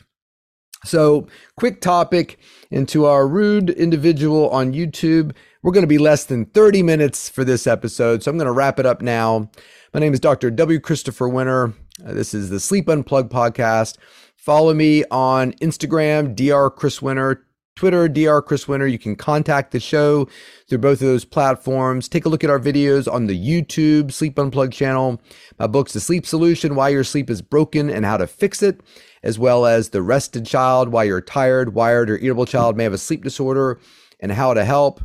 So, 0.84 1.26
quick 1.56 1.80
topic 1.80 2.38
into 2.70 3.04
our 3.06 3.26
rude 3.26 3.70
individual 3.70 4.48
on 4.50 4.72
YouTube. 4.72 5.34
We're 5.62 5.72
going 5.72 5.82
to 5.82 5.88
be 5.88 5.98
less 5.98 6.24
than 6.24 6.46
30 6.46 6.82
minutes 6.82 7.28
for 7.28 7.44
this 7.44 7.66
episode, 7.66 8.22
so 8.22 8.30
I'm 8.30 8.38
going 8.38 8.46
to 8.46 8.52
wrap 8.52 8.78
it 8.78 8.86
up 8.86 9.02
now. 9.02 9.50
My 9.92 10.00
name 10.00 10.14
is 10.14 10.20
Dr. 10.20 10.50
W. 10.50 10.78
Christopher 10.78 11.28
Winter. 11.28 11.74
Uh, 12.04 12.12
this 12.12 12.32
is 12.32 12.50
the 12.50 12.60
Sleep 12.60 12.88
Unplugged 12.88 13.32
podcast. 13.32 13.96
Follow 14.36 14.72
me 14.72 15.04
on 15.10 15.52
Instagram, 15.54 16.34
Dr. 16.34 16.70
Chris 16.70 17.02
Winter, 17.02 17.44
Twitter, 17.78 18.08
Dr. 18.08 18.42
Chris 18.42 18.66
Winter. 18.66 18.88
You 18.88 18.98
can 18.98 19.14
contact 19.14 19.70
the 19.70 19.78
show 19.78 20.28
through 20.68 20.78
both 20.78 21.00
of 21.00 21.06
those 21.06 21.24
platforms. 21.24 22.08
Take 22.08 22.24
a 22.24 22.28
look 22.28 22.42
at 22.42 22.50
our 22.50 22.58
videos 22.58 23.10
on 23.10 23.28
the 23.28 23.38
YouTube 23.38 24.12
Sleep 24.12 24.36
Unplugged 24.36 24.72
channel. 24.72 25.22
My 25.60 25.68
books, 25.68 25.92
The 25.92 26.00
Sleep 26.00 26.26
Solution, 26.26 26.74
Why 26.74 26.88
Your 26.88 27.04
Sleep 27.04 27.30
is 27.30 27.40
Broken 27.40 27.88
and 27.88 28.04
How 28.04 28.16
to 28.16 28.26
Fix 28.26 28.64
It, 28.64 28.80
as 29.22 29.38
well 29.38 29.64
as 29.64 29.90
The 29.90 30.02
Rested 30.02 30.44
Child, 30.44 30.88
Why 30.88 31.04
Your 31.04 31.20
Tired, 31.20 31.72
Wired, 31.72 32.10
or 32.10 32.18
Irritable 32.18 32.46
Child 32.46 32.76
May 32.76 32.82
Have 32.82 32.94
a 32.94 32.98
Sleep 32.98 33.22
Disorder 33.22 33.78
and 34.18 34.32
How 34.32 34.54
to 34.54 34.64
Help. 34.64 35.00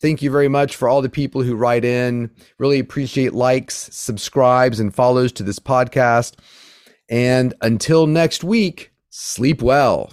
Thank 0.00 0.22
you 0.22 0.30
very 0.30 0.48
much 0.48 0.76
for 0.76 0.88
all 0.88 1.02
the 1.02 1.08
people 1.08 1.42
who 1.42 1.56
write 1.56 1.84
in. 1.84 2.30
Really 2.58 2.78
appreciate 2.78 3.34
likes, 3.34 3.88
subscribes, 3.92 4.78
and 4.78 4.94
follows 4.94 5.32
to 5.32 5.42
this 5.42 5.58
podcast. 5.58 6.34
And 7.10 7.52
until 7.62 8.06
next 8.06 8.44
week, 8.44 8.92
sleep 9.10 9.60
well. 9.60 10.12